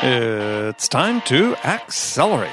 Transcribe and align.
It's 0.00 0.86
time 0.86 1.22
to 1.22 1.56
accelerate. 1.64 2.50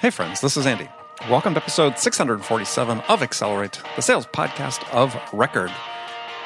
Hey, 0.00 0.10
friends, 0.10 0.40
this 0.40 0.56
is 0.56 0.64
Andy. 0.64 0.88
Welcome 1.28 1.54
to 1.54 1.60
episode 1.60 1.98
647 1.98 3.00
of 3.08 3.20
Accelerate, 3.20 3.82
the 3.96 4.02
sales 4.02 4.26
podcast 4.26 4.88
of 4.94 5.16
record. 5.32 5.72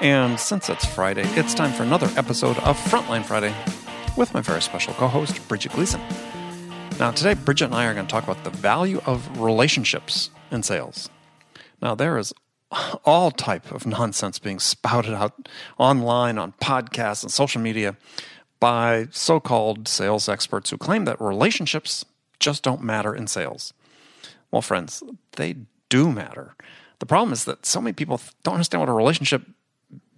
And 0.00 0.40
since 0.40 0.70
it's 0.70 0.86
Friday, 0.86 1.24
it's 1.38 1.52
time 1.52 1.70
for 1.72 1.82
another 1.82 2.08
episode 2.16 2.56
of 2.60 2.78
Frontline 2.78 3.26
Friday 3.26 3.54
with 4.16 4.32
my 4.32 4.40
very 4.40 4.62
special 4.62 4.94
co 4.94 5.06
host, 5.06 5.46
Bridget 5.48 5.72
Gleason. 5.72 6.00
Now, 6.98 7.10
today, 7.10 7.34
Bridget 7.34 7.66
and 7.66 7.74
I 7.74 7.84
are 7.84 7.92
going 7.92 8.06
to 8.06 8.10
talk 8.10 8.24
about 8.24 8.42
the 8.44 8.50
value 8.50 9.02
of 9.04 9.38
relationships 9.38 10.30
in 10.50 10.62
sales. 10.62 11.10
Now, 11.82 11.94
there 11.94 12.16
is 12.16 12.32
all 13.04 13.30
type 13.30 13.70
of 13.70 13.86
nonsense 13.86 14.38
being 14.38 14.60
spouted 14.60 15.12
out 15.12 15.48
online 15.76 16.38
on 16.38 16.52
podcasts 16.52 17.22
and 17.22 17.30
social 17.30 17.60
media 17.60 17.98
by 18.60 19.08
so-called 19.10 19.86
sales 19.88 20.28
experts 20.28 20.70
who 20.70 20.78
claim 20.78 21.04
that 21.04 21.20
relationships 21.20 22.04
just 22.40 22.62
don't 22.62 22.82
matter 22.82 23.14
in 23.14 23.26
sales. 23.26 23.72
Well, 24.50 24.62
friends, 24.62 25.02
they 25.36 25.56
do 25.88 26.10
matter. 26.10 26.54
The 26.98 27.06
problem 27.06 27.32
is 27.32 27.44
that 27.44 27.66
so 27.66 27.80
many 27.80 27.92
people 27.92 28.20
don't 28.42 28.54
understand 28.54 28.80
what 28.80 28.88
a 28.88 28.92
relationship 28.92 29.42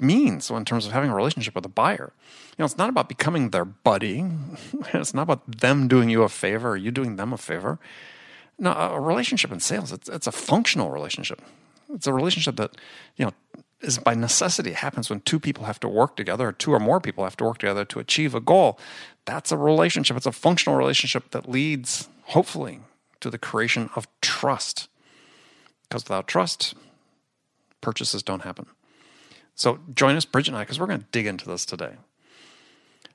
means 0.01 0.51
in 0.51 0.65
terms 0.65 0.87
of 0.87 0.93
having 0.93 1.11
a 1.11 1.15
relationship 1.15 1.55
with 1.55 1.65
a 1.65 1.71
buyer. 1.71 2.13
You 2.51 2.55
know, 2.59 2.65
it's 2.65 2.79
not 2.79 2.89
about 2.89 3.09
becoming 3.09 3.51
their 3.51 3.65
buddy. 3.65 4.25
It's 4.95 5.15
not 5.15 5.23
about 5.23 5.61
them 5.61 5.89
doing 5.89 6.09
you 6.09 6.23
a 6.23 6.29
favor 6.29 6.71
or 6.71 6.77
you 6.77 6.91
doing 6.91 7.17
them 7.17 7.33
a 7.33 7.39
favor. 7.39 7.79
No, 8.59 8.73
a 8.73 9.01
relationship 9.01 9.53
in 9.53 9.61
sales, 9.61 9.93
it's, 9.93 10.09
it's 10.09 10.27
a 10.27 10.33
functional 10.33 10.91
relationship. 10.91 11.41
It's 11.93 12.07
a 12.07 12.13
relationship 12.13 12.57
that, 12.57 12.77
you 13.17 13.25
know, 13.25 13.33
is 13.81 13.99
by 13.99 14.15
necessity 14.15 14.71
It 14.71 14.77
happens 14.77 15.09
when 15.09 15.21
two 15.21 15.41
people 15.41 15.65
have 15.65 15.81
to 15.81 15.89
work 15.89 16.17
together 16.17 16.49
or 16.49 16.53
two 16.53 16.73
or 16.73 16.81
more 16.81 17.01
people 17.01 17.25
have 17.25 17.37
to 17.39 17.45
work 17.45 17.59
together 17.59 17.85
to 17.87 17.99
achieve 17.99 18.35
a 18.35 18.41
goal. 18.41 18.79
That's 19.25 19.53
a 19.53 19.57
relationship. 19.57 20.17
It's 20.17 20.27
a 20.27 20.33
functional 20.33 20.77
relationship 20.77 21.31
that 21.31 21.49
leads, 21.49 22.09
hopefully, 22.25 22.81
to 23.21 23.31
the 23.31 23.39
creation 23.39 23.91
of 23.97 24.07
trust. 24.21 24.89
Because 25.89 26.05
without 26.05 26.29
trust, 26.29 26.75
purchases 27.81 28.23
don't 28.23 28.43
happen. 28.43 28.67
So 29.55 29.81
join 29.95 30.17
us, 30.17 30.25
Bridget 30.25 30.51
and 30.51 30.59
I, 30.59 30.63
because 30.63 30.79
we're 30.79 30.87
going 30.87 31.01
to 31.01 31.07
dig 31.13 31.27
into 31.27 31.47
this 31.47 31.65
today. 31.65 31.97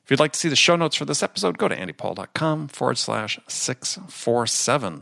If 0.04 0.12
you'd 0.12 0.20
like 0.20 0.34
to 0.34 0.40
see 0.40 0.50
the 0.50 0.56
show 0.56 0.76
notes 0.76 0.96
for 0.96 1.06
this 1.06 1.24
episode, 1.24 1.58
go 1.58 1.68
to 1.68 1.76
andypaul.com 1.76 2.68
forward 2.68 2.98
slash 2.98 3.40
647. 3.48 4.94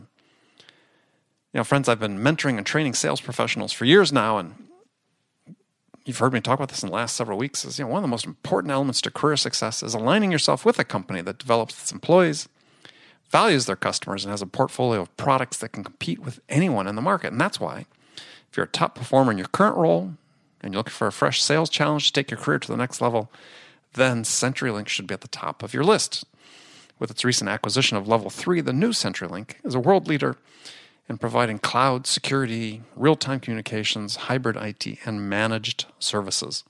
You 1.52 1.60
know, 1.60 1.64
friends, 1.64 1.88
I've 1.88 2.00
been 2.00 2.18
mentoring 2.18 2.56
and 2.56 2.66
training 2.66 2.94
sales 2.94 3.20
professionals 3.20 3.72
for 3.72 3.84
years 3.84 4.12
now, 4.12 4.38
and 4.38 4.63
you've 6.04 6.18
heard 6.18 6.32
me 6.32 6.40
talk 6.40 6.58
about 6.58 6.68
this 6.68 6.82
in 6.82 6.88
the 6.88 6.94
last 6.94 7.16
several 7.16 7.38
weeks. 7.38 7.64
Is 7.64 7.78
you 7.78 7.84
know 7.84 7.90
one 7.90 7.98
of 7.98 8.02
the 8.02 8.08
most 8.08 8.26
important 8.26 8.72
elements 8.72 9.00
to 9.02 9.10
career 9.10 9.36
success 9.36 9.82
is 9.82 9.94
aligning 9.94 10.32
yourself 10.32 10.64
with 10.64 10.78
a 10.78 10.84
company 10.84 11.22
that 11.22 11.38
develops 11.38 11.80
its 11.80 11.92
employees, 11.92 12.48
values 13.30 13.66
their 13.66 13.76
customers, 13.76 14.24
and 14.24 14.30
has 14.30 14.42
a 14.42 14.46
portfolio 14.46 15.00
of 15.00 15.16
products 15.16 15.58
that 15.58 15.72
can 15.72 15.84
compete 15.84 16.20
with 16.20 16.40
anyone 16.48 16.86
in 16.86 16.96
the 16.96 17.02
market. 17.02 17.32
And 17.32 17.40
that's 17.40 17.60
why, 17.60 17.86
if 18.50 18.56
you're 18.56 18.66
a 18.66 18.68
top 18.68 18.94
performer 18.94 19.32
in 19.32 19.38
your 19.38 19.48
current 19.48 19.76
role 19.76 20.14
and 20.62 20.72
you're 20.72 20.80
looking 20.80 20.92
for 20.92 21.06
a 21.06 21.12
fresh 21.12 21.42
sales 21.42 21.70
challenge 21.70 22.06
to 22.06 22.12
take 22.12 22.30
your 22.30 22.40
career 22.40 22.58
to 22.58 22.70
the 22.70 22.76
next 22.76 23.00
level, 23.00 23.30
then 23.94 24.24
CenturyLink 24.24 24.88
should 24.88 25.06
be 25.06 25.14
at 25.14 25.20
the 25.20 25.28
top 25.28 25.62
of 25.62 25.72
your 25.72 25.84
list. 25.84 26.24
With 26.98 27.10
its 27.10 27.24
recent 27.24 27.50
acquisition 27.50 27.96
of 27.96 28.06
Level 28.06 28.30
3, 28.30 28.60
the 28.60 28.72
new 28.72 28.90
CenturyLink 28.90 29.54
is 29.64 29.74
a 29.74 29.80
world 29.80 30.06
leader 30.06 30.36
in 31.08 31.18
providing 31.18 31.58
cloud 31.58 32.06
security, 32.06 32.82
real 32.96 33.16
time 33.16 33.40
communications, 33.40 34.16
hybrid 34.16 34.56
IT, 34.56 34.98
and 35.04 35.28
managed 35.28 35.86
services. 35.98 36.64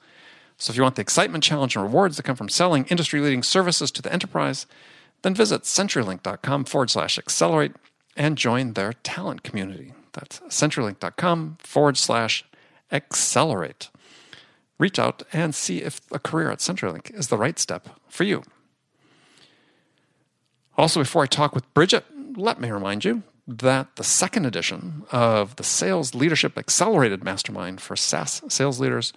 So, 0.56 0.71
if 0.71 0.77
you 0.77 0.83
want 0.83 0.97
the 0.97 1.03
excitement, 1.03 1.45
challenge, 1.45 1.77
and 1.77 1.84
rewards 1.84 2.17
that 2.17 2.22
come 2.22 2.37
from 2.37 2.49
selling 2.49 2.84
industry 2.87 3.21
leading 3.21 3.43
services 3.43 3.91
to 3.93 4.03
the 4.03 4.12
enterprise, 4.12 4.67
then 5.22 5.34
visit 5.34 5.62
CenturyLink.com 5.62 6.65
forward 6.65 6.91
slash 6.91 7.19
accelerate 7.19 7.72
and 8.17 8.39
join 8.39 8.75
their 8.75 8.93
talent 8.93 9.43
community. 9.43 9.93
That's 10.12 10.41
CenturyLink.com 10.41 11.59
forward 11.61 11.97
slash 11.97 12.45
accelerate. 12.93 13.91
Reach 14.78 14.99
out 14.99 15.22
and 15.33 15.55
see 15.55 15.83
if 15.83 16.01
a 16.12 16.19
career 16.19 16.51
at 16.51 16.59
CenturyLink 16.59 17.12
is 17.16 17.28
the 17.28 17.39
right 17.39 17.59
step 17.59 17.89
for 18.09 18.25
you. 18.25 18.43
Also, 20.77 21.01
before 21.01 21.22
I 21.22 21.27
talk 21.27 21.55
with 21.55 21.72
Bridget, 21.75 22.05
let 22.37 22.61
me 22.61 22.71
remind 22.71 23.05
you 23.05 23.22
that 23.47 23.97
the 23.97 24.05
second 24.05 24.47
edition 24.47 25.05
of 25.12 25.56
the 25.56 25.65
Sales 25.65 26.15
Leadership 26.15 26.56
Accelerated 26.56 27.22
Mastermind 27.22 27.81
for 27.81 27.97
SaaS 27.97 28.43
sales 28.49 28.81
leaders 28.81 29.12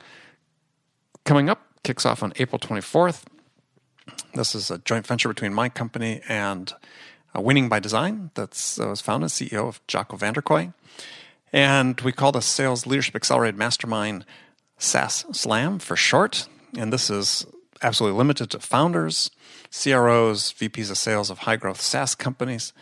coming 1.24 1.50
up 1.50 1.62
kicks 1.84 2.06
off 2.06 2.22
on 2.22 2.34
April 2.38 2.60
24th. 2.60 3.24
This 4.34 4.54
is 4.54 4.70
a 4.70 4.78
joint 4.80 5.08
venture 5.08 5.30
between 5.30 5.54
my 5.54 5.70
company 5.70 6.22
and 6.28 6.74
uh, 7.36 7.42
Winning 7.42 7.70
by 7.70 7.80
Design 7.80 8.32
that 8.36 8.78
uh, 8.82 8.88
was 8.88 9.02
founded 9.02 9.30
CEO 9.30 9.68
of 9.68 9.86
Jacco 9.88 10.18
van 10.18 10.34
der 10.34 10.42
Kooij. 10.42 10.74
And 11.54 12.00
we 12.02 12.12
call 12.12 12.32
the 12.32 12.42
Sales 12.42 12.86
Leadership 12.86 13.16
Accelerated 13.16 13.58
Mastermind 13.58 14.26
SaaS 14.78 15.26
Slam 15.32 15.80
for 15.80 15.96
short. 15.96 16.48
And 16.78 16.92
this 16.92 17.10
is 17.10 17.46
absolutely 17.82 18.18
limited 18.18 18.50
to 18.52 18.60
founders, 18.60 19.32
CROs, 19.72 20.52
VPs 20.54 20.92
of 20.92 20.98
sales 20.98 21.30
of 21.30 21.40
high 21.40 21.56
growth 21.56 21.80
SaaS 21.80 22.16
companies. 22.16 22.74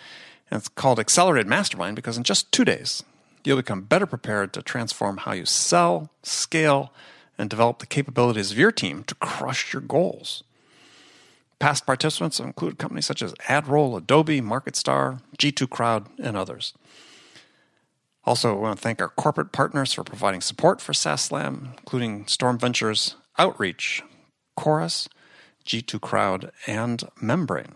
And 0.50 0.60
it's 0.60 0.70
called 0.70 1.00
Accelerated 1.00 1.48
Mastermind 1.48 1.96
because 1.96 2.18
in 2.18 2.24
just 2.24 2.52
two 2.52 2.66
days, 2.66 3.04
you'll 3.44 3.58
become 3.58 3.82
better 3.82 4.06
prepared 4.06 4.54
to 4.54 4.62
transform 4.62 5.18
how 5.18 5.34
you 5.34 5.46
sell, 5.46 6.10
scale, 6.24 6.94
and 7.38 7.50
develop 7.50 7.80
the 7.80 7.86
capabilities 7.86 8.52
of 8.52 8.58
your 8.58 8.72
team 8.72 9.04
to 9.04 9.16
crush 9.16 9.74
your 9.74 9.82
goals. 9.82 10.44
Past 11.60 11.86
participants 11.86 12.40
include 12.40 12.78
companies 12.78 13.06
such 13.06 13.22
as 13.22 13.34
AdRoll, 13.48 13.98
Adobe, 13.98 14.42
MarketStar, 14.42 15.22
G2 15.38 15.70
Crowd, 15.70 16.08
and 16.20 16.36
others. 16.36 16.74
Also, 18.26 18.58
I 18.58 18.60
want 18.60 18.78
to 18.78 18.82
thank 18.82 19.02
our 19.02 19.10
corporate 19.10 19.52
partners 19.52 19.94
for 19.94 20.04
providing 20.04 20.42
support 20.42 20.82
for 20.82 20.94
SaaS 20.94 21.22
Slam, 21.22 21.74
including 21.78 22.28
Storm 22.28 22.58
Ventures, 22.58 23.16
Outreach, 23.38 24.04
Chorus, 24.56 25.08
G2 25.66 26.02
Crowd, 26.02 26.52
and 26.66 27.04
Membrane. 27.22 27.76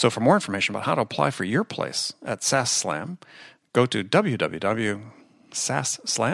So, 0.00 0.08
for 0.08 0.20
more 0.20 0.32
information 0.34 0.74
about 0.74 0.86
how 0.86 0.94
to 0.94 1.02
apply 1.02 1.30
for 1.30 1.44
your 1.44 1.62
place 1.62 2.14
at 2.24 2.42
SaaS 2.42 2.70
Slam, 2.70 3.18
go 3.74 3.84
to 3.84 4.02
www.saasslam, 4.02 5.02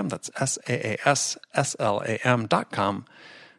that's 0.08 0.30
S 0.36 0.56
A 0.68 0.92
A 0.92 0.96
S 1.04 1.36
S 1.52 1.74
L 1.80 2.00
A 2.06 2.24
M 2.24 2.46
dot 2.46 2.70
com 2.70 3.06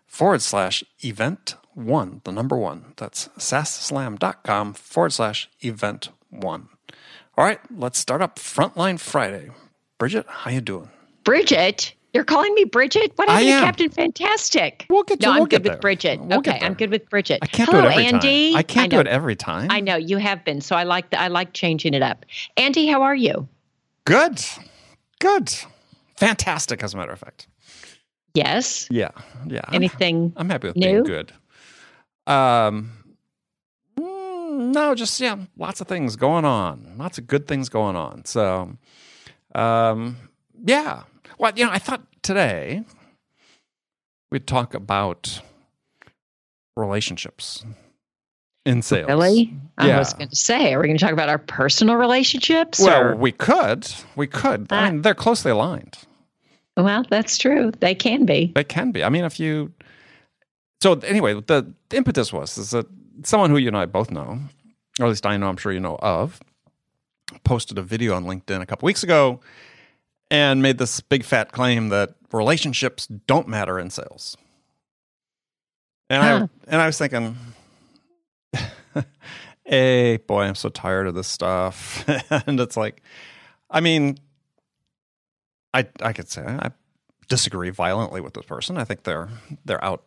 forward 0.06 0.42
slash 0.42 0.82
event 1.04 1.56
one, 1.74 2.22
the 2.24 2.32
number 2.32 2.56
one. 2.56 2.94
That's 2.96 3.28
saasslam.com 3.38 4.76
forward 4.76 5.12
slash 5.12 5.50
event 5.60 6.08
one. 6.30 6.70
All 7.38 7.44
right, 7.44 7.60
let's 7.70 8.00
start 8.00 8.22
up 8.22 8.40
Frontline 8.40 9.02
Friday. 9.02 9.50
Bridget, 9.98 10.26
how 10.30 10.52
you 10.52 10.62
doing? 10.62 10.90
Bridget? 11.26 11.96
You're 12.18 12.24
calling 12.26 12.52
me 12.56 12.64
Bridget? 12.64 13.12
What 13.16 13.30
happened 13.30 13.48
I 13.48 13.60
to. 13.60 13.66
Captain 13.66 13.90
Fantastic? 13.92 14.88
We'll 14.90 15.04
get 15.04 15.20
to- 15.20 15.28
no, 15.28 15.34
we'll 15.34 15.42
I'm 15.44 15.48
get 15.50 15.58
good 15.62 15.66
there. 15.70 15.74
with 15.76 15.82
Bridget. 15.82 16.20
We'll 16.20 16.40
okay, 16.40 16.58
I'm 16.64 16.74
good 16.74 16.90
with 16.90 17.08
Bridget. 17.12 17.38
I 17.44 17.46
can't 17.46 17.70
Hello, 17.70 17.84
do 17.84 17.88
it 17.90 17.92
every 17.92 18.06
Andy. 18.08 18.52
time. 18.54 18.58
I 18.58 18.64
can't 18.64 18.90
do 18.90 19.00
it 19.00 19.06
every 19.06 19.36
time. 19.36 19.70
I 19.70 19.82
know 19.82 19.98
you 19.98 20.18
have 20.18 20.44
been, 20.44 20.60
so 20.62 20.76
I 20.76 20.82
like 20.82 21.12
the, 21.12 21.22
I 21.22 21.28
like 21.28 21.54
changing 21.54 21.94
it 21.94 22.02
up. 22.02 22.26
Andy, 22.58 22.88
how 22.88 23.04
are 23.04 23.14
you? 23.14 23.48
Good. 24.06 24.44
Good. 25.20 25.54
Fantastic, 26.16 26.82
as 26.82 26.96
a 26.96 26.98
matter 26.98 27.12
of 27.12 27.20
fact. 27.20 27.48
Yes. 28.34 28.88
Yeah. 28.90 29.12
Yeah. 29.46 29.62
I'm, 29.68 29.76
Anything 29.76 30.34
I'm 30.38 30.50
happy 30.50 30.70
with 30.70 30.76
new? 30.76 30.88
being 30.88 31.04
good. 31.04 31.34
Um, 32.26 32.94
no, 33.96 34.96
just 34.96 35.20
yeah, 35.20 35.38
lots 35.56 35.82
of 35.82 35.88
things 35.88 36.16
going 36.16 36.46
on, 36.46 36.96
lots 36.98 37.20
of 37.20 37.28
good 37.28 37.48
things 37.48 37.70
going 37.70 37.96
on. 37.96 38.26
So, 38.26 38.76
um, 39.54 40.18
yeah. 40.66 41.04
Well, 41.38 41.52
you 41.56 41.66
know, 41.66 41.72
I 41.72 41.80
thought 41.80 42.02
today 42.24 42.84
we'd 44.32 44.48
talk 44.48 44.74
about 44.74 45.42
relationships 46.76 47.66
in 48.66 48.82
sales. 48.82 49.08
Really? 49.08 49.54
I 49.78 49.88
Yeah. 49.88 50.00
was 50.00 50.14
going 50.14 50.30
to 50.30 50.36
say, 50.36 50.74
are 50.74 50.80
we 50.80 50.88
going 50.88 50.98
to 50.98 51.04
talk 51.04 51.14
about 51.14 51.30
our 51.30 51.38
personal 51.38 51.96
relationships? 51.96 52.80
Well, 52.80 53.02
or- 53.10 53.16
we 53.16 53.32
could, 53.32 53.88
we 54.16 54.28
could. 54.28 54.68
I 54.72 54.78
Ah. 54.88 54.90
mean, 54.90 55.02
they're 55.02 55.16
closely 55.16 55.52
aligned. 55.52 55.98
well, 56.76 57.04
that's 57.10 57.38
true. 57.38 57.72
They 57.80 57.96
can 57.96 58.26
be. 58.26 58.52
They 58.54 58.64
can 58.64 58.92
be. 58.92 59.04
I 59.04 59.10
mean, 59.10 59.24
if 59.24 59.40
you. 59.40 59.74
So 60.82 60.94
anyway, 61.00 61.34
the, 61.34 61.66
the 61.90 61.98
impetus 61.98 62.32
was 62.32 62.56
is 62.58 62.70
that 62.72 62.86
someone 63.24 63.50
who 63.50 63.58
you 63.58 63.68
and 63.68 63.78
I 63.78 63.88
both 63.88 64.12
know, 64.12 64.40
or 65.00 65.06
at 65.06 65.10
least 65.10 65.26
I 65.26 65.38
know, 65.38 65.48
I'm 65.50 65.58
sure 65.58 65.72
you 65.72 65.80
know 65.80 65.96
of, 66.04 66.40
posted 67.44 67.80
a 67.80 67.82
video 67.82 68.14
on 68.14 68.26
LinkedIn 68.26 68.62
a 68.62 68.66
couple 68.68 68.86
weeks 68.86 69.02
ago, 69.02 69.40
and 70.30 70.62
made 70.62 70.78
this 70.78 71.00
big 71.02 71.24
fat 71.24 71.52
claim 71.52 71.90
that 71.90 72.16
relationships 72.32 73.08
don't 73.08 73.48
matter 73.48 73.80
in 73.80 73.90
sales. 73.90 74.36
And 76.10 76.24
Huh. 76.24 76.48
I 76.68 76.72
and 76.72 76.82
I 76.82 76.86
was 76.86 76.98
thinking, 76.98 77.38
hey, 79.66 80.18
boy, 80.18 80.44
I'm 80.44 80.56
so 80.56 80.70
tired 80.70 81.08
of 81.08 81.16
this 81.16 81.28
stuff. 81.28 82.08
and 82.48 82.60
it's 82.60 82.78
like, 82.78 83.02
I 83.70 83.82
mean, 83.82 84.18
I 85.74 85.88
I 86.02 86.14
could 86.14 86.30
say 86.30 86.44
I 86.44 86.72
disagree 87.28 87.70
violently 87.70 88.22
with 88.22 88.34
this 88.34 88.46
person. 88.46 88.78
I 88.78 88.84
think 88.86 89.04
they're 89.04 89.30
they're 89.66 89.84
out 89.84 90.04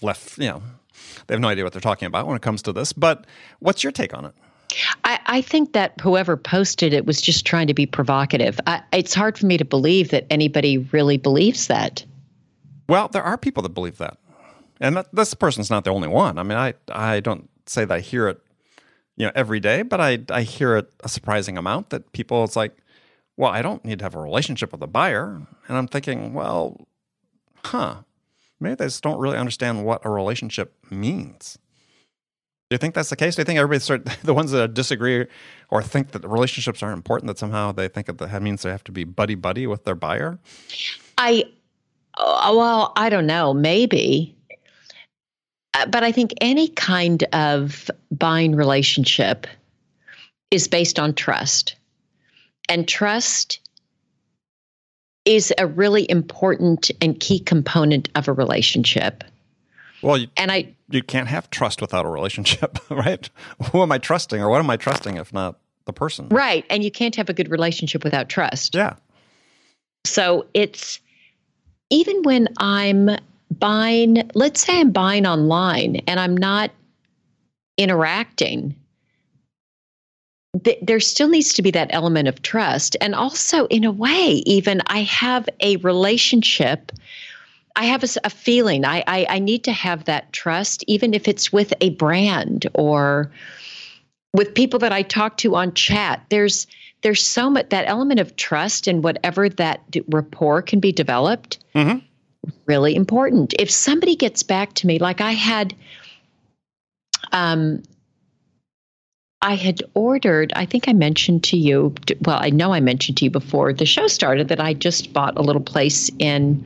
left, 0.00 0.38
you 0.38 0.48
know, 0.48 0.62
they 1.26 1.34
have 1.34 1.40
no 1.40 1.48
idea 1.48 1.64
what 1.64 1.72
they're 1.72 1.80
talking 1.80 2.06
about 2.06 2.26
when 2.26 2.36
it 2.36 2.42
comes 2.42 2.62
to 2.62 2.72
this. 2.72 2.92
But 2.92 3.26
what's 3.58 3.82
your 3.82 3.92
take 3.92 4.14
on 4.14 4.24
it? 4.24 4.34
I, 5.04 5.18
I 5.26 5.40
think 5.40 5.72
that 5.72 6.00
whoever 6.00 6.36
posted 6.36 6.92
it 6.92 7.06
was 7.06 7.20
just 7.20 7.44
trying 7.46 7.66
to 7.66 7.74
be 7.74 7.86
provocative. 7.86 8.58
I, 8.66 8.82
it's 8.92 9.14
hard 9.14 9.38
for 9.38 9.46
me 9.46 9.56
to 9.56 9.64
believe 9.64 10.10
that 10.10 10.26
anybody 10.30 10.78
really 10.78 11.16
believes 11.16 11.66
that. 11.66 12.04
Well, 12.88 13.08
there 13.08 13.22
are 13.22 13.38
people 13.38 13.62
that 13.62 13.70
believe 13.70 13.98
that, 13.98 14.18
and 14.80 14.96
that, 14.96 15.14
this 15.14 15.34
person's 15.34 15.70
not 15.70 15.84
the 15.84 15.90
only 15.90 16.08
one. 16.08 16.38
I 16.38 16.42
mean, 16.42 16.58
I 16.58 16.74
I 16.90 17.20
don't 17.20 17.48
say 17.66 17.84
that 17.84 17.94
I 17.94 18.00
hear 18.00 18.28
it, 18.28 18.40
you 19.16 19.26
know, 19.26 19.32
every 19.34 19.60
day, 19.60 19.82
but 19.82 20.00
I 20.00 20.18
I 20.30 20.42
hear 20.42 20.76
it 20.76 20.92
a 21.00 21.08
surprising 21.08 21.56
amount 21.56 21.90
that 21.90 22.12
people. 22.12 22.44
It's 22.44 22.56
like, 22.56 22.76
well, 23.36 23.50
I 23.50 23.62
don't 23.62 23.84
need 23.84 24.00
to 24.00 24.04
have 24.04 24.14
a 24.14 24.20
relationship 24.20 24.72
with 24.72 24.82
a 24.82 24.86
buyer, 24.86 25.40
and 25.68 25.76
I'm 25.76 25.88
thinking, 25.88 26.34
well, 26.34 26.86
huh, 27.64 28.02
maybe 28.60 28.74
they 28.74 28.86
just 28.86 29.02
don't 29.02 29.18
really 29.18 29.38
understand 29.38 29.84
what 29.84 30.04
a 30.04 30.10
relationship 30.10 30.74
means. 30.90 31.58
Do 32.72 32.74
you 32.74 32.78
think 32.78 32.94
that's 32.94 33.10
the 33.10 33.16
case? 33.16 33.36
Do 33.36 33.42
you 33.42 33.44
think 33.44 33.58
everybody 33.58 33.80
start 33.80 34.06
the 34.24 34.32
ones 34.32 34.50
that 34.52 34.72
disagree 34.72 35.26
or 35.68 35.82
think 35.82 36.12
that 36.12 36.26
relationships 36.26 36.82
aren't 36.82 36.96
important 36.96 37.26
that 37.26 37.36
somehow 37.36 37.70
they 37.70 37.86
think 37.86 38.06
that 38.06 38.16
that 38.16 38.42
means 38.42 38.62
they 38.62 38.70
have 38.70 38.82
to 38.84 38.92
be 38.92 39.04
buddy 39.04 39.34
buddy 39.34 39.66
with 39.66 39.84
their 39.84 39.94
buyer? 39.94 40.38
I, 41.18 41.44
oh, 42.16 42.56
well, 42.56 42.94
I 42.96 43.10
don't 43.10 43.26
know, 43.26 43.52
maybe. 43.52 44.34
Uh, 45.74 45.84
But 45.84 46.02
I 46.02 46.12
think 46.12 46.32
any 46.40 46.68
kind 46.68 47.24
of 47.34 47.90
buying 48.10 48.56
relationship 48.56 49.46
is 50.50 50.66
based 50.66 50.98
on 50.98 51.12
trust. 51.12 51.74
And 52.70 52.88
trust 52.88 53.60
is 55.26 55.52
a 55.58 55.66
really 55.66 56.10
important 56.10 56.90
and 57.02 57.20
key 57.20 57.38
component 57.38 58.08
of 58.14 58.28
a 58.28 58.32
relationship. 58.32 59.24
Well, 60.02 60.18
you, 60.18 60.28
And 60.36 60.50
I, 60.50 60.74
you 60.90 61.02
can't 61.02 61.28
have 61.28 61.48
trust 61.50 61.80
without 61.80 62.04
a 62.04 62.08
relationship, 62.08 62.78
right? 62.90 63.28
Who 63.70 63.82
am 63.82 63.92
I 63.92 63.98
trusting 63.98 64.40
or 64.42 64.48
what 64.48 64.58
am 64.58 64.68
I 64.70 64.76
trusting 64.76 65.16
if 65.16 65.32
not 65.32 65.58
the 65.84 65.92
person? 65.92 66.28
right. 66.28 66.64
And 66.70 66.84
you 66.84 66.90
can't 66.90 67.16
have 67.16 67.28
a 67.28 67.32
good 67.32 67.50
relationship 67.50 68.04
without 68.04 68.28
trust. 68.28 68.74
Yeah. 68.74 68.94
So 70.04 70.46
it's 70.54 71.00
even 71.90 72.22
when 72.22 72.48
I'm 72.58 73.10
buying, 73.58 74.28
let's 74.34 74.64
say 74.64 74.80
I'm 74.80 74.90
buying 74.90 75.26
online 75.26 75.96
and 76.06 76.18
I'm 76.18 76.36
not 76.36 76.70
interacting, 77.78 78.74
th- 80.64 80.78
there 80.82 81.00
still 81.00 81.28
needs 81.28 81.52
to 81.54 81.62
be 81.62 81.70
that 81.70 81.88
element 81.90 82.28
of 82.28 82.42
trust. 82.42 82.96
And 83.00 83.14
also, 83.14 83.66
in 83.66 83.84
a 83.84 83.92
way, 83.92 84.42
even 84.46 84.80
I 84.86 85.02
have 85.02 85.48
a 85.60 85.76
relationship. 85.78 86.92
I 87.76 87.84
have 87.86 88.04
a 88.24 88.30
feeling 88.30 88.84
I, 88.84 89.02
I 89.06 89.26
I 89.28 89.38
need 89.38 89.64
to 89.64 89.72
have 89.72 90.04
that 90.04 90.32
trust, 90.32 90.84
even 90.86 91.14
if 91.14 91.26
it's 91.28 91.52
with 91.52 91.72
a 91.80 91.90
brand 91.90 92.66
or 92.74 93.30
with 94.34 94.54
people 94.54 94.78
that 94.80 94.92
I 94.92 95.02
talk 95.02 95.36
to 95.38 95.54
on 95.56 95.72
chat. 95.74 96.24
There's 96.28 96.66
there's 97.02 97.24
so 97.24 97.50
much 97.50 97.68
that 97.70 97.84
element 97.88 98.20
of 98.20 98.36
trust 98.36 98.86
and 98.86 99.02
whatever 99.02 99.48
that 99.48 99.90
d- 99.90 100.04
rapport 100.08 100.62
can 100.62 100.80
be 100.80 100.92
developed 100.92 101.58
Mhm. 101.74 102.02
really 102.66 102.94
important 102.94 103.54
if 103.58 103.70
somebody 103.70 104.14
gets 104.16 104.42
back 104.42 104.72
to 104.74 104.86
me 104.86 104.98
like 104.98 105.20
i 105.20 105.32
had 105.32 105.74
um 107.32 107.82
i 109.40 109.54
had 109.54 109.82
ordered 109.94 110.52
i 110.56 110.64
think 110.64 110.88
i 110.88 110.92
mentioned 110.92 111.42
to 111.44 111.56
you 111.56 111.92
well 112.24 112.38
i 112.40 112.50
know 112.50 112.72
i 112.72 112.80
mentioned 112.80 113.16
to 113.18 113.24
you 113.24 113.30
before 113.30 113.72
the 113.72 113.86
show 113.86 114.06
started 114.06 114.48
that 114.48 114.60
i 114.60 114.72
just 114.74 115.12
bought 115.12 115.36
a 115.36 115.42
little 115.42 115.62
place 115.62 116.10
in 116.18 116.62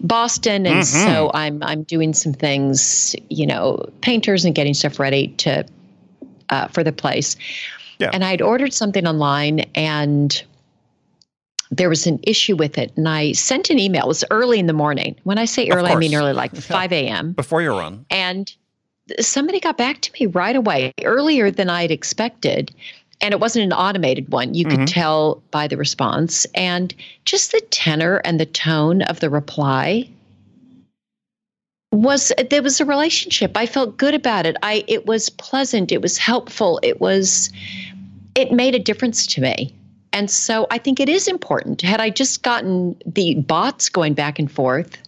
boston 0.00 0.66
and 0.66 0.80
Mhm. 0.82 1.04
so 1.04 1.30
i'm 1.34 1.62
i'm 1.62 1.82
doing 1.84 2.12
some 2.14 2.32
things 2.32 3.14
you 3.30 3.46
know 3.46 3.84
painters 4.00 4.44
and 4.44 4.54
getting 4.54 4.74
stuff 4.74 4.98
ready 4.98 5.28
to 5.38 5.64
uh, 6.50 6.68
for 6.68 6.82
the 6.84 6.92
place 6.92 7.36
Yeah. 7.98 8.10
and 8.12 8.24
i'd 8.24 8.42
ordered 8.42 8.72
something 8.72 9.06
online 9.06 9.60
and 9.74 10.42
there 11.70 11.88
was 11.88 12.06
an 12.06 12.20
issue 12.24 12.56
with 12.56 12.76
it 12.78 12.92
and 12.96 13.08
i 13.08 13.32
sent 13.32 13.70
an 13.70 13.78
email 13.78 14.04
it 14.04 14.08
was 14.08 14.24
early 14.30 14.58
in 14.58 14.66
the 14.66 14.72
morning 14.72 15.16
when 15.24 15.38
i 15.38 15.44
say 15.44 15.68
early 15.70 15.90
i 15.90 15.96
mean 15.96 16.14
early 16.14 16.32
like 16.32 16.54
5 16.56 16.92
a.m 16.92 17.32
Before 17.32 17.62
your 17.62 17.72
run. 17.78 18.04
and 18.10 18.52
somebody 19.20 19.60
got 19.60 19.76
back 19.76 20.00
to 20.02 20.10
me 20.18 20.26
right 20.26 20.56
away 20.56 20.92
earlier 21.02 21.50
than 21.50 21.68
i'd 21.70 21.90
expected 21.90 22.74
and 23.20 23.32
it 23.32 23.40
wasn't 23.40 23.64
an 23.64 23.72
automated 23.72 24.30
one 24.32 24.54
you 24.54 24.64
Mhm. 24.66 24.70
could 24.70 24.88
tell 24.88 25.42
by 25.50 25.66
the 25.66 25.76
response 25.76 26.46
and 26.54 26.94
just 27.24 27.52
the 27.52 27.60
tenor 27.70 28.16
and 28.24 28.38
the 28.40 28.46
tone 28.46 29.02
of 29.02 29.20
the 29.20 29.30
reply 29.30 30.08
was 31.92 32.32
there 32.50 32.62
was 32.62 32.80
a 32.80 32.84
relationship 32.84 33.56
i 33.56 33.66
felt 33.66 33.96
good 33.96 34.14
about 34.14 34.46
it 34.46 34.56
i 34.62 34.84
it 34.88 35.06
was 35.06 35.30
pleasant 35.30 35.92
it 35.92 36.02
was 36.02 36.18
helpful 36.18 36.80
it 36.82 37.00
was 37.00 37.50
it 38.34 38.50
made 38.52 38.74
a 38.74 38.80
difference 38.80 39.26
to 39.26 39.40
me 39.40 39.72
and 40.12 40.28
so 40.28 40.66
i 40.72 40.78
think 40.78 40.98
it 40.98 41.08
is 41.08 41.28
important 41.28 41.80
had 41.82 42.00
i 42.00 42.10
just 42.10 42.42
gotten 42.42 42.96
the 43.06 43.34
bots 43.36 43.88
going 43.88 44.12
back 44.14 44.38
and 44.38 44.50
forth 44.50 44.98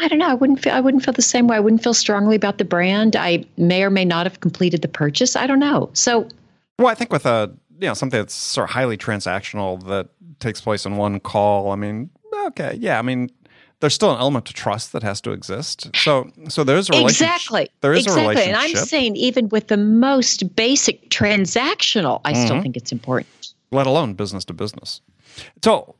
I 0.00 0.06
don't 0.06 0.20
know. 0.20 0.28
I 0.28 0.34
wouldn't 0.34 0.60
feel. 0.60 0.72
I 0.72 0.78
wouldn't 0.80 1.04
feel 1.04 1.12
the 1.12 1.22
same 1.22 1.48
way. 1.48 1.56
I 1.56 1.58
wouldn't 1.58 1.82
feel 1.82 1.92
strongly 1.92 2.36
about 2.36 2.58
the 2.58 2.64
brand. 2.64 3.16
I 3.16 3.44
may 3.56 3.82
or 3.82 3.90
may 3.90 4.04
not 4.04 4.26
have 4.26 4.38
completed 4.38 4.80
the 4.80 4.86
purchase. 4.86 5.34
I 5.34 5.44
don't 5.48 5.58
know. 5.58 5.90
So 5.92 6.28
Well, 6.78 6.88
I 6.88 6.94
think 6.94 7.12
with 7.12 7.26
a 7.26 7.52
you 7.80 7.86
know 7.88 7.94
something 7.94 8.18
that's 8.18 8.34
sort 8.34 8.68
of 8.68 8.74
highly 8.74 8.96
transactional 8.96 9.84
that 9.86 10.08
takes 10.40 10.60
place 10.60 10.84
in 10.86 10.96
one 10.96 11.20
call. 11.20 11.70
I 11.72 11.76
mean, 11.76 12.10
okay, 12.46 12.76
yeah. 12.80 12.98
I 12.98 13.02
mean, 13.02 13.30
there's 13.80 13.94
still 13.94 14.12
an 14.12 14.18
element 14.20 14.46
to 14.46 14.52
trust 14.52 14.92
that 14.92 15.02
has 15.02 15.20
to 15.22 15.30
exist. 15.32 15.90
So, 15.94 16.30
so 16.48 16.64
there's 16.64 16.88
a 16.88 16.92
relationship. 16.92 17.26
exactly, 17.34 17.68
There 17.80 17.92
is 17.92 18.06
a 18.06 18.14
relationship. 18.14 18.48
And 18.48 18.56
I'm 18.56 18.74
saying 18.74 19.14
even 19.16 19.48
with 19.50 19.68
the 19.68 19.76
most 19.76 20.56
basic 20.56 21.08
transactional, 21.10 22.20
I 22.24 22.32
still 22.32 22.56
Mhm. 22.56 22.62
think 22.62 22.76
it's 22.76 22.92
important. 22.92 23.28
let 23.70 23.86
alone 23.86 24.14
business 24.14 24.44
to 24.46 24.54
business. 24.54 25.02
So, 25.62 25.94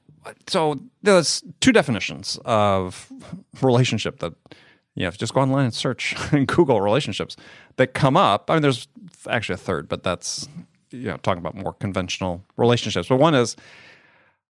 so 0.47 0.81
there's 1.03 1.43
two 1.61 1.71
definitions 1.71 2.39
of 2.47 3.13
relationship 3.61 4.21
that 4.21 4.33
you 4.95 5.05
have 5.05 5.15
to 5.15 5.21
just 5.21 5.35
go 5.35 5.43
online 5.43 5.67
and 5.67 5.75
search 5.75 6.15
and 6.33 6.49
Google 6.49 6.81
relationships 6.81 7.37
that 7.77 7.93
come 7.95 8.17
up. 8.17 8.51
I 8.51 8.55
mean, 8.55 8.63
there's 8.63 8.89
actually 9.29 9.55
a 9.55 9.59
third, 9.59 9.87
but 9.89 10.03
that's 10.03 10.49
you 10.91 11.05
know 11.05 11.17
talking 11.19 11.39
about 11.39 11.55
more 11.55 11.73
conventional 11.75 12.45
relationships. 12.57 13.09
But 13.09 13.17
one 13.17 13.35
is 13.35 13.57